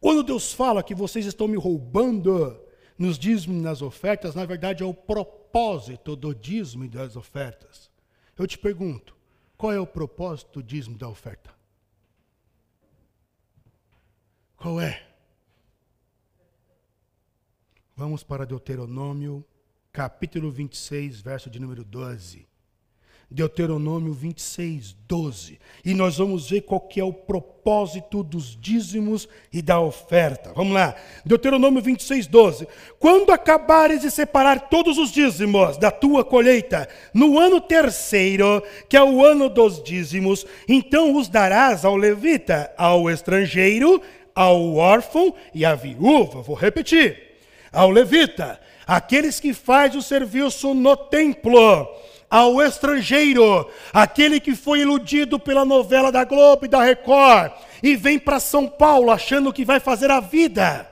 Quando 0.00 0.22
Deus 0.22 0.54
fala 0.54 0.82
que 0.82 0.94
vocês 0.94 1.26
estão 1.26 1.46
me 1.46 1.58
roubando 1.58 2.58
nos 2.98 3.18
dízimos 3.18 3.58
e 3.58 3.62
nas 3.62 3.82
ofertas, 3.82 4.34
na 4.34 4.46
verdade 4.46 4.82
é 4.82 4.86
o 4.86 4.94
propósito 4.94 6.16
do 6.16 6.34
dízimo 6.34 6.86
e 6.86 6.88
das 6.88 7.14
ofertas. 7.14 7.90
Eu 8.38 8.46
te 8.46 8.56
pergunto, 8.56 9.14
qual 9.54 9.70
é 9.70 9.78
o 9.78 9.86
propósito 9.86 10.62
do 10.62 10.62
dízimo 10.62 10.96
e 10.96 10.98
da 10.98 11.08
oferta? 11.10 11.54
Qual 14.56 14.80
é? 14.80 15.07
Vamos 17.98 18.22
para 18.22 18.46
Deuteronômio, 18.46 19.44
capítulo 19.92 20.52
26, 20.52 21.20
verso 21.20 21.50
de 21.50 21.58
número 21.58 21.82
12. 21.82 22.46
Deuteronômio 23.28 24.12
26, 24.12 24.92
12. 25.08 25.58
E 25.84 25.94
nós 25.94 26.18
vamos 26.18 26.48
ver 26.48 26.60
qual 26.60 26.80
que 26.80 27.00
é 27.00 27.04
o 27.04 27.12
propósito 27.12 28.22
dos 28.22 28.56
dízimos 28.56 29.28
e 29.52 29.60
da 29.60 29.80
oferta. 29.80 30.52
Vamos 30.54 30.74
lá. 30.74 30.94
Deuteronômio 31.26 31.82
26, 31.82 32.28
12. 32.28 32.68
Quando 33.00 33.32
acabares 33.32 34.02
de 34.02 34.12
separar 34.12 34.68
todos 34.68 34.96
os 34.96 35.10
dízimos 35.10 35.76
da 35.76 35.90
tua 35.90 36.24
colheita, 36.24 36.88
no 37.12 37.36
ano 37.36 37.60
terceiro, 37.60 38.62
que 38.88 38.96
é 38.96 39.02
o 39.02 39.24
ano 39.24 39.48
dos 39.48 39.82
dízimos, 39.82 40.46
então 40.68 41.16
os 41.16 41.28
darás 41.28 41.84
ao 41.84 41.96
levita, 41.96 42.72
ao 42.78 43.10
estrangeiro, 43.10 44.00
ao 44.36 44.76
órfão 44.76 45.34
e 45.52 45.64
à 45.64 45.74
viúva. 45.74 46.42
Vou 46.42 46.54
repetir 46.54 47.26
ao 47.72 47.90
levita, 47.90 48.60
aqueles 48.86 49.38
que 49.38 49.52
faz 49.52 49.94
o 49.94 50.02
serviço 50.02 50.74
no 50.74 50.96
templo, 50.96 51.88
ao 52.30 52.60
estrangeiro, 52.60 53.68
aquele 53.92 54.38
que 54.38 54.54
foi 54.54 54.80
iludido 54.80 55.38
pela 55.38 55.64
novela 55.64 56.12
da 56.12 56.24
Globo 56.24 56.66
e 56.66 56.68
da 56.68 56.82
Record 56.82 57.52
e 57.82 57.96
vem 57.96 58.18
para 58.18 58.40
São 58.40 58.66
Paulo 58.66 59.10
achando 59.10 59.52
que 59.52 59.64
vai 59.64 59.80
fazer 59.80 60.10
a 60.10 60.20
vida. 60.20 60.86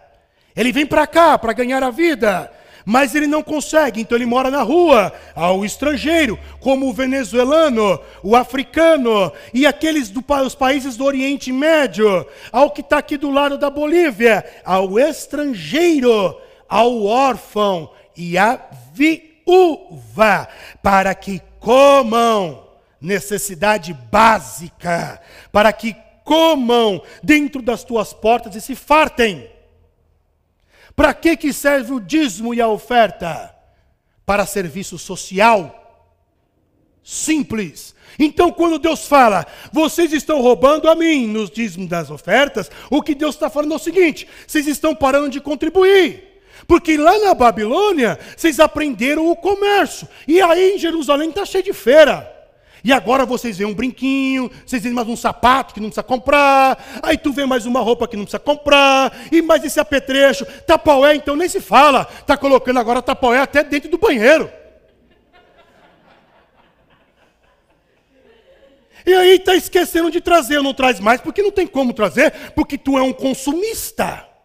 Ele 0.54 0.72
vem 0.72 0.86
para 0.86 1.06
cá 1.06 1.36
para 1.36 1.52
ganhar 1.52 1.82
a 1.82 1.90
vida, 1.90 2.50
mas 2.86 3.14
ele 3.14 3.26
não 3.26 3.42
consegue, 3.42 4.00
então 4.00 4.16
ele 4.16 4.24
mora 4.24 4.50
na 4.50 4.62
rua, 4.62 5.12
ao 5.34 5.64
estrangeiro, 5.64 6.38
como 6.60 6.88
o 6.88 6.92
venezuelano, 6.92 8.00
o 8.22 8.34
africano 8.34 9.30
e 9.52 9.66
aqueles 9.66 10.08
dos 10.08 10.54
países 10.54 10.96
do 10.96 11.04
Oriente 11.04 11.52
Médio, 11.52 12.26
ao 12.50 12.70
que 12.70 12.80
está 12.80 12.98
aqui 12.98 13.18
do 13.18 13.30
lado 13.30 13.58
da 13.58 13.68
Bolívia, 13.68 14.44
ao 14.64 14.98
estrangeiro 14.98 16.40
ao 16.68 17.04
órfão 17.04 17.90
e 18.16 18.36
à 18.38 18.60
viúva, 18.92 20.48
para 20.82 21.14
que 21.14 21.40
comam 21.60 22.66
necessidade 23.00 23.92
básica, 23.92 25.20
para 25.52 25.72
que 25.72 25.94
comam 26.24 27.02
dentro 27.22 27.62
das 27.62 27.84
tuas 27.84 28.12
portas 28.12 28.54
e 28.56 28.60
se 28.60 28.74
fartem. 28.74 29.48
Para 30.94 31.12
que, 31.12 31.36
que 31.36 31.52
serve 31.52 31.92
o 31.92 32.00
dízimo 32.00 32.54
e 32.54 32.60
a 32.60 32.68
oferta? 32.68 33.54
Para 34.24 34.46
serviço 34.46 34.98
social. 34.98 35.82
Simples. 37.04 37.94
Então, 38.18 38.50
quando 38.50 38.78
Deus 38.78 39.06
fala, 39.06 39.46
vocês 39.72 40.12
estão 40.12 40.40
roubando 40.40 40.88
a 40.88 40.94
mim 40.94 41.26
nos 41.28 41.50
dízimos 41.50 41.88
das 41.88 42.10
ofertas, 42.10 42.70
o 42.90 43.02
que 43.02 43.14
Deus 43.14 43.36
está 43.36 43.50
falando 43.50 43.74
é 43.74 43.76
o 43.76 43.78
seguinte: 43.80 44.26
vocês 44.46 44.66
estão 44.66 44.94
parando 44.94 45.28
de 45.28 45.40
contribuir. 45.40 46.35
Porque 46.66 46.96
lá 46.96 47.18
na 47.18 47.34
Babilônia, 47.34 48.18
vocês 48.36 48.58
aprenderam 48.58 49.30
o 49.30 49.36
comércio. 49.36 50.08
E 50.26 50.40
aí 50.40 50.74
em 50.74 50.78
Jerusalém 50.78 51.30
está 51.30 51.44
cheio 51.44 51.62
de 51.62 51.72
feira. 51.72 52.32
E 52.82 52.92
agora 52.92 53.26
vocês 53.26 53.58
veem 53.58 53.68
um 53.68 53.74
brinquinho, 53.74 54.50
vocês 54.64 54.82
veem 54.82 54.94
mais 54.94 55.08
um 55.08 55.16
sapato 55.16 55.74
que 55.74 55.80
não 55.80 55.88
precisa 55.88 56.04
comprar, 56.04 57.00
aí 57.02 57.18
tu 57.18 57.32
vê 57.32 57.44
mais 57.44 57.66
uma 57.66 57.80
roupa 57.80 58.06
que 58.06 58.16
não 58.16 58.22
precisa 58.22 58.38
comprar, 58.38 59.12
e 59.32 59.42
mais 59.42 59.64
esse 59.64 59.80
apetrecho. 59.80 60.46
Tapaué, 60.64 61.16
então, 61.16 61.34
nem 61.34 61.48
se 61.48 61.60
fala. 61.60 62.08
Está 62.20 62.36
colocando 62.36 62.78
agora 62.78 63.02
tapaué 63.02 63.40
até 63.40 63.64
dentro 63.64 63.90
do 63.90 63.98
banheiro. 63.98 64.48
E 69.04 69.14
aí 69.14 69.36
está 69.36 69.56
esquecendo 69.56 70.10
de 70.10 70.20
trazer, 70.20 70.62
não 70.62 70.74
traz 70.74 71.00
mais, 71.00 71.20
porque 71.20 71.42
não 71.42 71.50
tem 71.50 71.66
como 71.66 71.92
trazer, 71.92 72.32
porque 72.54 72.78
tu 72.78 72.96
é 72.96 73.02
um 73.02 73.12
consumista. 73.12 74.35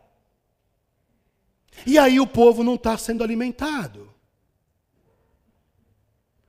E 1.85 1.97
aí 1.97 2.19
o 2.19 2.27
povo 2.27 2.63
não 2.63 2.75
está 2.75 2.97
sendo 2.97 3.23
alimentado. 3.23 4.09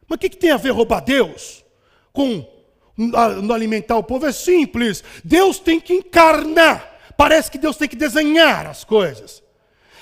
Mas 0.08 0.16
o 0.16 0.18
que, 0.18 0.28
que, 0.28 0.36
tem 0.36 0.50
a 0.50 0.56
ver 0.56 0.70
roubar 0.70 1.00
Deus 1.00 1.64
com 2.12 2.46
no 2.96 3.54
alimentar 3.54 3.96
o 3.96 4.04
povo? 4.04 4.26
É 4.26 4.32
simples. 4.32 5.02
Deus 5.24 5.58
tem 5.58 5.80
que 5.80 5.94
encarnar 5.94 6.92
Parece 7.16 7.50
que 7.50 7.58
Deus 7.58 7.76
tem 7.76 7.88
que 7.88 7.94
desenhar 7.94 8.66
as 8.66 8.82
coisas. 8.82 9.42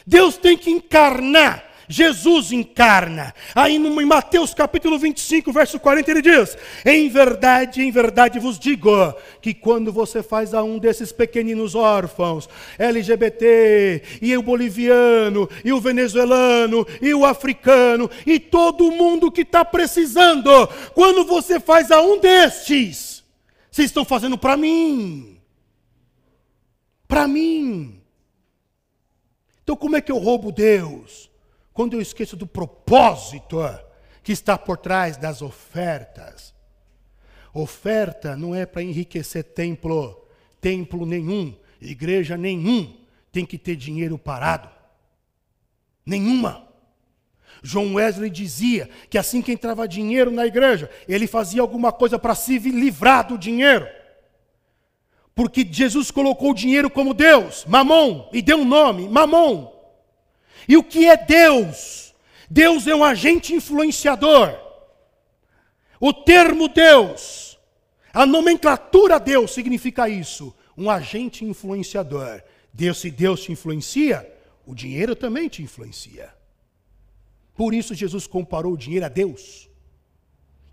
Deus 0.06 0.38
tem 0.38 0.56
que 0.56 0.70
encarnar. 0.70 1.69
Jesus 1.90 2.52
encarna. 2.52 3.34
Aí 3.52 3.74
em 3.74 4.06
Mateus 4.06 4.54
capítulo 4.54 4.96
25, 4.96 5.52
verso 5.52 5.80
40, 5.80 6.08
ele 6.08 6.22
diz: 6.22 6.56
Em 6.86 7.08
verdade, 7.08 7.82
em 7.82 7.90
verdade 7.90 8.38
vos 8.38 8.60
digo 8.60 9.12
que 9.42 9.52
quando 9.52 9.92
você 9.92 10.22
faz 10.22 10.54
a 10.54 10.62
um 10.62 10.78
desses 10.78 11.10
pequeninos 11.10 11.74
órfãos, 11.74 12.48
LGBT, 12.78 14.02
e 14.22 14.36
o 14.36 14.42
boliviano, 14.42 15.48
e 15.64 15.72
o 15.72 15.80
venezuelano, 15.80 16.86
e 17.02 17.12
o 17.12 17.24
africano, 17.24 18.08
e 18.24 18.38
todo 18.38 18.92
mundo 18.92 19.32
que 19.32 19.40
está 19.40 19.64
precisando, 19.64 20.68
quando 20.94 21.24
você 21.24 21.58
faz 21.58 21.90
a 21.90 22.00
um 22.00 22.20
destes, 22.20 23.24
vocês 23.68 23.86
estão 23.86 24.04
fazendo 24.04 24.38
para 24.38 24.56
mim. 24.56 25.40
Para 27.08 27.26
mim. 27.26 28.00
Então, 29.64 29.74
como 29.74 29.96
é 29.96 30.00
que 30.00 30.12
eu 30.12 30.18
roubo 30.18 30.52
Deus? 30.52 31.29
Quando 31.72 31.94
eu 31.94 32.00
esqueço 32.00 32.36
do 32.36 32.46
propósito 32.46 33.58
que 34.22 34.32
está 34.32 34.58
por 34.58 34.76
trás 34.76 35.16
das 35.16 35.42
ofertas. 35.42 36.54
Oferta 37.52 38.36
não 38.36 38.54
é 38.54 38.64
para 38.64 38.82
enriquecer 38.82 39.44
templo, 39.44 40.26
templo 40.60 41.04
nenhum, 41.04 41.56
igreja 41.80 42.36
nenhum 42.36 42.96
tem 43.32 43.44
que 43.44 43.58
ter 43.58 43.76
dinheiro 43.76 44.18
parado. 44.18 44.68
Nenhuma. 46.04 46.68
João 47.62 47.94
Wesley 47.94 48.30
dizia 48.30 48.88
que 49.08 49.18
assim 49.18 49.42
que 49.42 49.52
entrava 49.52 49.86
dinheiro 49.86 50.30
na 50.30 50.46
igreja, 50.46 50.90
ele 51.08 51.26
fazia 51.26 51.60
alguma 51.60 51.92
coisa 51.92 52.18
para 52.18 52.34
se 52.34 52.58
livrar 52.58 53.26
do 53.26 53.36
dinheiro. 53.36 53.86
Porque 55.34 55.66
Jesus 55.70 56.10
colocou 56.10 56.50
o 56.50 56.54
dinheiro 56.54 56.90
como 56.90 57.14
Deus, 57.14 57.64
Mamon, 57.66 58.28
e 58.32 58.42
deu 58.42 58.58
um 58.58 58.64
nome, 58.64 59.08
Mamon. 59.08 59.79
E 60.68 60.76
o 60.76 60.82
que 60.82 61.06
é 61.06 61.16
Deus? 61.16 62.14
Deus 62.48 62.86
é 62.86 62.94
um 62.94 63.04
agente 63.04 63.54
influenciador. 63.54 64.58
O 66.00 66.12
termo 66.12 66.68
Deus, 66.68 67.58
a 68.12 68.24
nomenclatura 68.24 69.20
Deus 69.20 69.52
significa 69.52 70.08
isso, 70.08 70.54
um 70.76 70.90
agente 70.90 71.44
influenciador. 71.44 72.42
Deus, 72.72 72.98
se 72.98 73.10
Deus 73.10 73.42
te 73.42 73.52
influencia, 73.52 74.26
o 74.66 74.74
dinheiro 74.74 75.14
também 75.14 75.48
te 75.48 75.62
influencia. 75.62 76.32
Por 77.54 77.74
isso 77.74 77.94
Jesus 77.94 78.26
comparou 78.26 78.72
o 78.72 78.78
dinheiro 78.78 79.04
a 79.06 79.08
Deus 79.08 79.68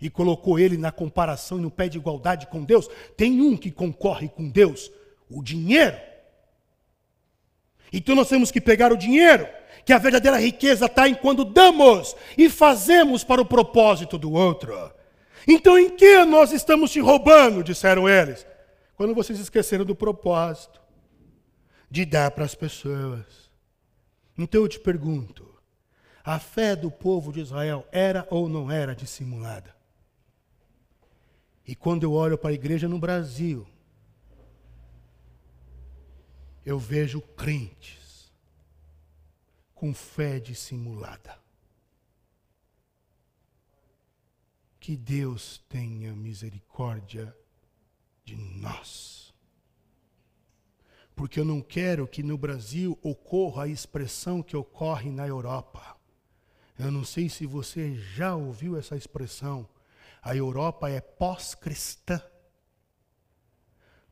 e 0.00 0.08
colocou 0.08 0.58
ele 0.58 0.76
na 0.76 0.90
comparação 0.90 1.58
e 1.58 1.62
no 1.62 1.70
pé 1.70 1.88
de 1.88 1.98
igualdade 1.98 2.46
com 2.46 2.64
Deus. 2.64 2.88
Tem 3.16 3.40
um 3.40 3.56
que 3.56 3.70
concorre 3.70 4.28
com 4.28 4.48
Deus, 4.48 4.90
o 5.28 5.42
dinheiro. 5.42 5.98
Então 7.92 8.14
nós 8.14 8.28
temos 8.28 8.50
que 8.50 8.60
pegar 8.60 8.92
o 8.92 8.96
dinheiro 8.96 9.46
que 9.88 9.92
a 9.94 9.96
verdadeira 9.96 10.36
riqueza 10.36 10.84
está 10.84 11.08
em 11.08 11.14
quando 11.14 11.46
damos 11.46 12.14
e 12.36 12.50
fazemos 12.50 13.24
para 13.24 13.40
o 13.40 13.46
propósito 13.46 14.18
do 14.18 14.30
outro. 14.30 14.92
Então, 15.46 15.78
em 15.78 15.96
que 15.96 16.26
nós 16.26 16.52
estamos 16.52 16.90
te 16.90 17.00
roubando? 17.00 17.64
disseram 17.64 18.06
eles. 18.06 18.46
Quando 18.96 19.14
vocês 19.14 19.40
esqueceram 19.40 19.86
do 19.86 19.96
propósito 19.96 20.78
de 21.90 22.04
dar 22.04 22.30
para 22.32 22.44
as 22.44 22.54
pessoas. 22.54 23.24
Então 24.36 24.60
eu 24.60 24.68
te 24.68 24.78
pergunto: 24.78 25.48
a 26.22 26.38
fé 26.38 26.76
do 26.76 26.90
povo 26.90 27.32
de 27.32 27.40
Israel 27.40 27.88
era 27.90 28.28
ou 28.28 28.46
não 28.46 28.70
era 28.70 28.94
dissimulada? 28.94 29.74
E 31.66 31.74
quando 31.74 32.02
eu 32.02 32.12
olho 32.12 32.36
para 32.36 32.50
a 32.50 32.52
igreja 32.52 32.86
no 32.86 32.98
Brasil, 32.98 33.66
eu 36.66 36.78
vejo 36.78 37.22
crentes 37.22 37.97
com 39.78 39.94
fé 39.94 40.40
dissimulada. 40.40 41.38
Que 44.80 44.96
Deus 44.96 45.64
tenha 45.68 46.12
misericórdia 46.16 47.32
de 48.24 48.34
nós. 48.34 49.32
Porque 51.14 51.38
eu 51.38 51.44
não 51.44 51.62
quero 51.62 52.08
que 52.08 52.24
no 52.24 52.36
Brasil 52.36 52.98
ocorra 53.02 53.64
a 53.64 53.68
expressão 53.68 54.42
que 54.42 54.56
ocorre 54.56 55.12
na 55.12 55.28
Europa. 55.28 55.96
Eu 56.76 56.90
não 56.90 57.04
sei 57.04 57.28
se 57.28 57.46
você 57.46 57.94
já 57.94 58.34
ouviu 58.34 58.76
essa 58.76 58.96
expressão. 58.96 59.68
A 60.20 60.34
Europa 60.34 60.90
é 60.90 61.00
pós-cristã. 61.00 62.20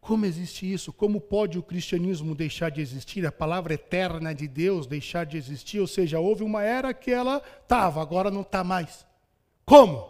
Como 0.06 0.24
existe 0.24 0.72
isso? 0.72 0.92
Como 0.92 1.20
pode 1.20 1.58
o 1.58 1.62
cristianismo 1.64 2.32
deixar 2.32 2.70
de 2.70 2.80
existir? 2.80 3.26
A 3.26 3.32
palavra 3.32 3.74
eterna 3.74 4.32
de 4.32 4.46
Deus 4.46 4.86
deixar 4.86 5.26
de 5.26 5.36
existir? 5.36 5.80
Ou 5.80 5.86
seja, 5.88 6.20
houve 6.20 6.44
uma 6.44 6.62
era 6.62 6.94
que 6.94 7.10
ela 7.10 7.42
estava, 7.60 8.00
agora 8.00 8.30
não 8.30 8.42
está 8.42 8.62
mais. 8.62 9.04
Como? 9.64 10.08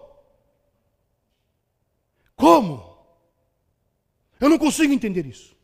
Como? 2.36 2.94
Eu 4.38 4.50
não 4.50 4.58
consigo 4.58 4.92
entender 4.92 5.24
isso. 5.24 5.56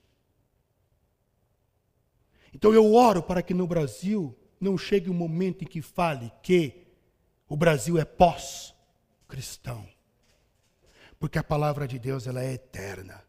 Então 2.55 2.73
eu 2.73 2.95
oro 2.95 3.23
para 3.23 3.42
que 3.42 3.53
no 3.53 3.66
Brasil 3.66 4.35
não 4.59 4.79
chegue 4.79 5.11
o 5.11 5.12
um 5.12 5.16
momento 5.16 5.62
em 5.62 5.66
que 5.66 5.83
fale 5.83 6.33
que 6.42 6.87
o 7.47 7.55
Brasil 7.55 7.99
é 7.99 8.05
pós-cristão. 8.07 9.87
Porque 11.21 11.38
a 11.38 11.45
palavra 11.45 11.87
de 11.87 11.99
Deus 11.99 12.27
ela 12.27 12.42
é 12.42 12.55
eterna 12.55 13.23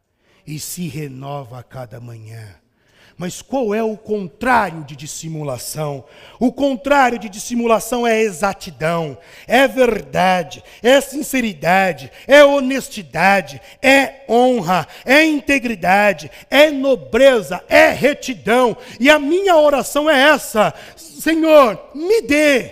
e 0.46 0.60
se 0.60 0.88
renova 0.88 1.60
a 1.60 1.64
cada 1.64 2.00
manhã. 2.00 2.56
Mas 3.16 3.42
qual 3.44 3.76
é 3.76 3.84
o 3.84 3.96
contrário 3.96 4.84
de 4.84 4.96
dissimulação? 4.96 6.04
O 6.40 6.52
contrário 6.52 7.20
de 7.20 7.30
dissimulação 7.30 8.08
é 8.08 8.20
exatidão, 8.20 9.18
é 9.48 9.68
verdade, 9.68 10.64
é 10.82 11.00
sinceridade, 11.00 12.12
é 12.28 12.44
honestidade, 12.44 13.62
é 13.82 14.26
honra, 14.28 14.88
é 15.06 15.24
integridade, 15.24 16.32
é 16.50 16.72
nobreza, 16.72 17.64
é 17.70 17.90
retidão. 17.90 18.76
E 19.00 19.10
a 19.12 19.20
minha 19.20 19.58
oração 19.58 20.10
é 20.10 20.20
essa: 20.30 20.74
Senhor, 20.96 21.92
me 21.94 22.22
dê, 22.24 22.72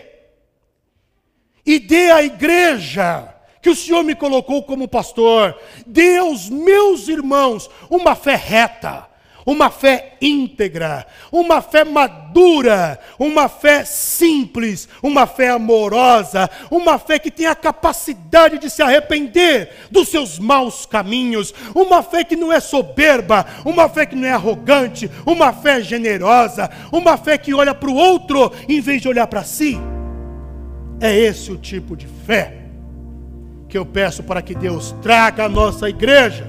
e 1.64 1.78
dê 1.78 2.10
à 2.10 2.24
igreja 2.24 3.32
que 3.62 3.69
o 3.69 3.76
Senhor 3.76 4.04
me 4.04 4.15
colocou 4.15 4.63
como 4.63 4.88
pastor, 4.88 5.56
dê 5.86 6.17
aos 6.17 6.50
meus 6.50 7.08
irmãos 7.08 7.69
uma 7.89 8.15
fé 8.15 8.36
reta, 8.36 9.08
uma 9.45 9.69
fé 9.69 10.17
íntegra, 10.21 11.06
uma 11.32 11.62
fé 11.62 11.84
madura, 11.84 13.00
uma 13.19 13.50
fé 13.50 13.84
simples, 13.84 14.88
uma 15.02 15.26
fé 15.26 15.50
amorosa, 15.50 16.50
uma 16.69 17.00
fé 17.00 17.17
que 17.19 17.32
tem 17.32 17.47
a 17.47 17.56
capacidade 17.56 18.60
de 18.60 18.69
se 18.69 18.82
arrepender 18.82 19.71
dos 19.89 20.10
seus 20.10 20.38
maus 20.38 20.86
caminhos, 20.86 21.54
uma 21.74 22.04
fé 22.04 22.24
que 22.24 22.36
não 22.36 22.52
é 22.52 22.60
soberba, 22.60 23.45
uma 23.65 23.89
fé 23.89 24.06
que 24.06 24.15
não 24.15 24.28
é 24.28 24.32
arrogante, 24.32 25.10
uma 25.26 25.52
fé 25.54 25.82
generosa, 25.82 26.69
uma 26.91 27.17
fé 27.17 27.38
que 27.38 27.54
olha 27.54 27.74
para 27.74 27.89
o 27.89 27.95
outro 27.95 28.52
em 28.67 28.80
vez 28.80 29.02
de 29.02 29.08
olhar 29.08 29.28
para 29.28 29.43
si. 29.43 29.78
É 31.00 31.17
esse 31.17 31.52
o 31.52 31.58
tipo 31.58 31.97
de 31.97 32.06
fé 32.06 32.61
que 33.72 33.78
eu 33.78 33.86
peço 33.86 34.22
para 34.22 34.42
que 34.42 34.54
Deus 34.54 34.94
traga 35.02 35.46
à 35.46 35.50
nossa 35.50 35.88
igreja. 35.88 36.46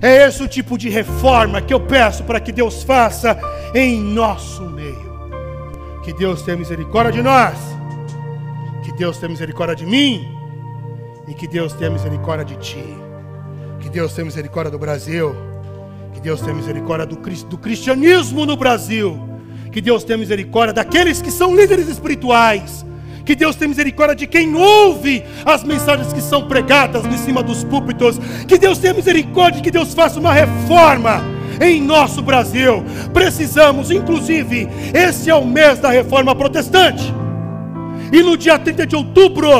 É 0.00 0.28
esse 0.28 0.40
o 0.40 0.46
tipo 0.46 0.78
de 0.78 0.88
reforma 0.88 1.60
que 1.60 1.74
eu 1.74 1.80
peço 1.80 2.22
para 2.22 2.38
que 2.38 2.52
Deus 2.52 2.84
faça 2.84 3.36
em 3.74 4.00
nosso 4.00 4.62
meio. 4.62 5.08
Que 6.04 6.12
Deus 6.12 6.40
tenha 6.42 6.56
misericórdia 6.56 7.12
de 7.12 7.20
nós. 7.20 7.58
Que 8.84 8.92
Deus 8.92 9.18
tenha 9.18 9.28
misericórdia 9.28 9.74
de 9.74 9.84
mim. 9.84 10.28
E 11.26 11.34
que 11.34 11.48
Deus 11.48 11.72
tenha 11.72 11.90
misericórdia 11.90 12.44
de 12.44 12.56
ti. 12.58 12.84
Que 13.80 13.90
Deus 13.90 14.14
tenha 14.14 14.24
misericórdia 14.24 14.70
do 14.70 14.78
Brasil. 14.78 15.34
Que 16.14 16.20
Deus 16.20 16.40
tenha 16.40 16.54
misericórdia 16.54 17.06
do, 17.06 17.16
do 17.16 17.58
cristianismo 17.58 18.46
no 18.46 18.56
Brasil. 18.56 19.18
Que 19.72 19.80
Deus 19.80 20.04
tenha 20.04 20.16
misericórdia 20.16 20.72
daqueles 20.72 21.20
que 21.20 21.32
são 21.32 21.56
líderes 21.56 21.88
espirituais 21.88 22.86
que 23.28 23.36
Deus 23.36 23.56
tenha 23.56 23.68
misericórdia 23.68 24.16
de 24.16 24.26
quem 24.26 24.54
ouve 24.56 25.22
as 25.44 25.62
mensagens 25.62 26.14
que 26.14 26.22
são 26.22 26.48
pregadas 26.48 27.04
em 27.04 27.18
cima 27.18 27.42
dos 27.42 27.62
púlpitos. 27.62 28.18
Que 28.46 28.56
Deus 28.56 28.78
tenha 28.78 28.94
misericórdia, 28.94 29.60
que 29.60 29.70
Deus 29.70 29.92
faça 29.92 30.18
uma 30.18 30.32
reforma 30.32 31.22
em 31.60 31.78
nosso 31.78 32.22
Brasil. 32.22 32.82
Precisamos, 33.12 33.90
inclusive, 33.90 34.66
esse 34.94 35.28
é 35.28 35.34
o 35.34 35.44
mês 35.44 35.78
da 35.78 35.90
reforma 35.90 36.34
protestante. 36.34 37.12
E 38.10 38.22
no 38.22 38.34
dia 38.34 38.58
30 38.58 38.86
de 38.86 38.96
outubro, 38.96 39.50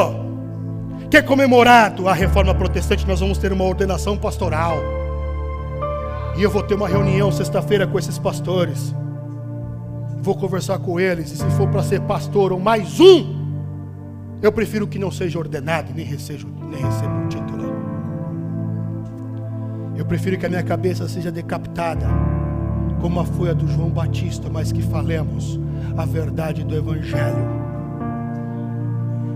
que 1.10 1.18
é 1.18 1.20
comemorado 1.20 2.08
a 2.08 2.14
reforma 2.14 2.54
protestante, 2.54 3.06
nós 3.06 3.20
vamos 3.20 3.36
ter 3.36 3.52
uma 3.52 3.64
ordenação 3.64 4.16
pastoral. 4.16 4.78
E 6.38 6.42
eu 6.42 6.48
vou 6.48 6.62
ter 6.62 6.72
uma 6.72 6.88
reunião 6.88 7.30
sexta-feira 7.30 7.86
com 7.86 7.98
esses 7.98 8.18
pastores. 8.18 8.94
Vou 10.22 10.34
conversar 10.34 10.78
com 10.78 10.98
eles. 10.98 11.32
E 11.32 11.36
se 11.36 11.50
for 11.50 11.68
para 11.68 11.82
ser 11.82 12.00
pastor 12.00 12.50
ou 12.50 12.58
mais 12.58 12.98
um, 12.98 13.38
eu 14.41 14.53
prefiro 14.53 14.86
que 14.86 14.99
não 14.99 15.11
seja 15.11 15.39
ordenado, 15.39 15.93
nem 15.95 16.05
receba, 16.05 16.49
nem 16.70 16.80
receba 16.80 17.24
o 17.24 17.28
título. 17.28 17.59
Eu 19.97 20.07
prefiro 20.07 20.39
que 20.39 20.47
a 20.47 20.49
minha 20.49 20.62
cabeça 20.62 21.09
seja 21.09 21.30
decapitada 21.32 22.07
como 23.01 23.20
a 23.20 23.24
foi 23.24 23.51
a 23.51 23.53
do 23.53 23.66
João 23.66 23.91
Batista, 23.91 24.49
mas 24.51 24.70
que 24.70 24.82
falemos 24.82 25.59
a 25.97 26.05
verdade 26.05 26.64
do 26.64 26.76
Evangelho. 26.76 27.59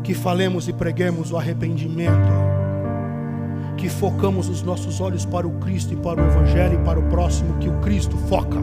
Que 0.03 0.15
falemos 0.15 0.69
e 0.69 0.73
preguemos 0.73 1.33
o 1.33 1.37
arrependimento. 1.37 2.31
Que 3.77 3.89
focamos 3.89 4.49
os 4.49 4.63
nossos 4.63 5.01
olhos 5.01 5.25
para 5.25 5.47
o 5.47 5.53
Cristo 5.59 5.95
e 5.95 5.97
para 5.97 6.23
o 6.23 6.27
Evangelho 6.27 6.81
e 6.81 6.85
para 6.85 6.99
o 6.99 7.03
próximo 7.05 7.59
que 7.59 7.69
o 7.69 7.81
Cristo 7.81 8.17
foca. 8.29 8.59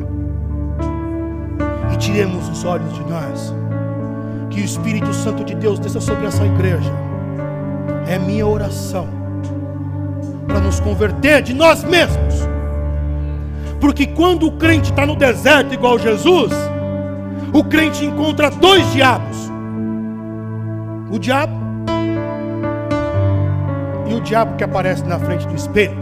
E 1.94 1.98
tiremos 1.98 2.48
os 2.48 2.64
olhos 2.64 2.94
de 2.94 3.02
nós. 3.02 3.54
Que 4.50 4.62
o 4.62 4.66
Espírito 4.66 5.14
Santo 5.14 5.44
de 5.44 5.56
Deus 5.56 5.80
desça 5.80 6.02
sobre 6.02 6.26
essa 6.26 6.46
igreja. 6.46 6.92
É 8.08 8.18
minha 8.18 8.46
oração 8.46 9.08
para 10.48 10.60
nos 10.60 10.80
converter 10.80 11.42
de 11.42 11.54
nós 11.54 11.84
mesmos 11.84 12.50
porque 13.80 14.06
quando 14.08 14.48
o 14.48 14.52
crente 14.52 14.92
está 14.92 15.06
no 15.06 15.16
deserto 15.16 15.74
igual 15.74 15.98
Jesus, 15.98 16.52
o 17.54 17.64
crente 17.64 18.06
encontra 18.06 18.50
dois 18.52 18.92
diabos: 18.92 19.38
o 21.10 21.18
diabo 21.18 21.54
e 24.08 24.14
o 24.14 24.22
diabo 24.22 24.56
que 24.58 24.64
aparece 24.64 25.04
na 25.06 25.18
frente 25.20 25.48
do 25.48 25.56
espelho. 25.56 25.98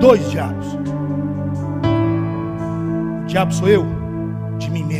Dois 0.00 0.28
diabos. 0.30 0.66
O 3.22 3.26
diabo 3.26 3.52
sou 3.52 3.68
eu, 3.68 3.86
de 4.58 4.70
mim 4.70 4.84
mesmo. 4.84 4.97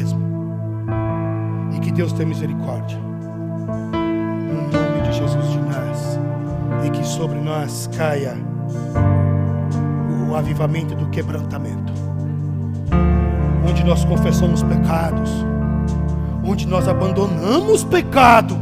Deus 1.98 2.12
tenha 2.12 2.28
misericórdia. 2.28 2.96
No 2.96 4.70
nome 4.70 5.00
de 5.02 5.12
Jesus 5.16 5.50
de 5.50 5.58
nós. 5.58 6.20
E 6.86 6.90
que 6.90 7.04
sobre 7.04 7.40
nós 7.40 7.90
caia 7.96 8.36
o 10.30 10.36
avivamento 10.36 10.94
do 10.94 11.08
quebrantamento, 11.08 11.92
onde 13.68 13.82
nós 13.82 14.04
confessamos 14.04 14.62
pecados, 14.62 15.28
onde 16.44 16.68
nós 16.68 16.86
abandonamos 16.86 17.82
pecado, 17.82 18.56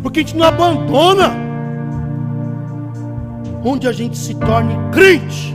porque 0.00 0.20
a 0.20 0.22
gente 0.22 0.36
não 0.36 0.46
abandona, 0.46 1.32
onde 3.64 3.88
a 3.88 3.92
gente 3.92 4.16
se 4.16 4.36
torne 4.36 4.76
crente, 4.92 5.52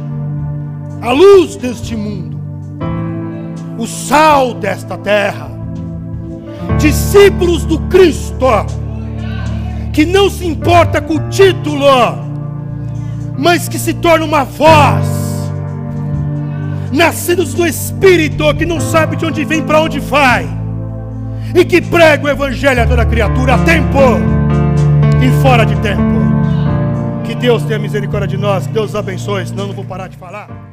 a 1.01 1.13
luz 1.13 1.55
deste 1.55 1.95
mundo, 1.95 2.37
o 3.77 3.87
sal 3.87 4.53
desta 4.55 4.97
terra, 4.97 5.58
discípulos 6.79 7.65
do 7.65 7.77
Cristo, 7.81 8.45
que 9.93 10.05
não 10.05 10.29
se 10.29 10.47
importa 10.47 11.01
com 11.01 11.15
o 11.15 11.29
título, 11.29 11.85
mas 13.37 13.67
que 13.67 13.77
se 13.77 13.93
torna 13.93 14.25
uma 14.25 14.43
voz, 14.43 15.07
nascidos 16.91 17.53
do 17.53 17.67
Espírito, 17.67 18.53
que 18.55 18.65
não 18.65 18.79
sabe 18.79 19.15
de 19.15 19.25
onde 19.25 19.45
vem, 19.45 19.61
para 19.61 19.81
onde 19.81 19.99
vai, 19.99 20.47
e 21.53 21.65
que 21.65 21.81
prega 21.81 22.25
o 22.25 22.29
Evangelho 22.29 22.81
a 22.81 22.87
toda 22.87 23.05
criatura, 23.05 23.55
a 23.55 23.57
tempo 23.59 23.99
e 25.21 25.41
fora 25.41 25.65
de 25.65 25.75
tempo. 25.77 26.19
Que 27.25 27.35
Deus 27.35 27.63
tenha 27.63 27.77
misericórdia 27.77 28.27
de 28.27 28.37
nós, 28.37 28.65
que 28.65 28.73
Deus 28.73 28.95
abençoe, 28.95 29.45
senão 29.45 29.67
não 29.67 29.73
vou 29.73 29.85
parar 29.85 30.07
de 30.07 30.17
falar. 30.17 30.68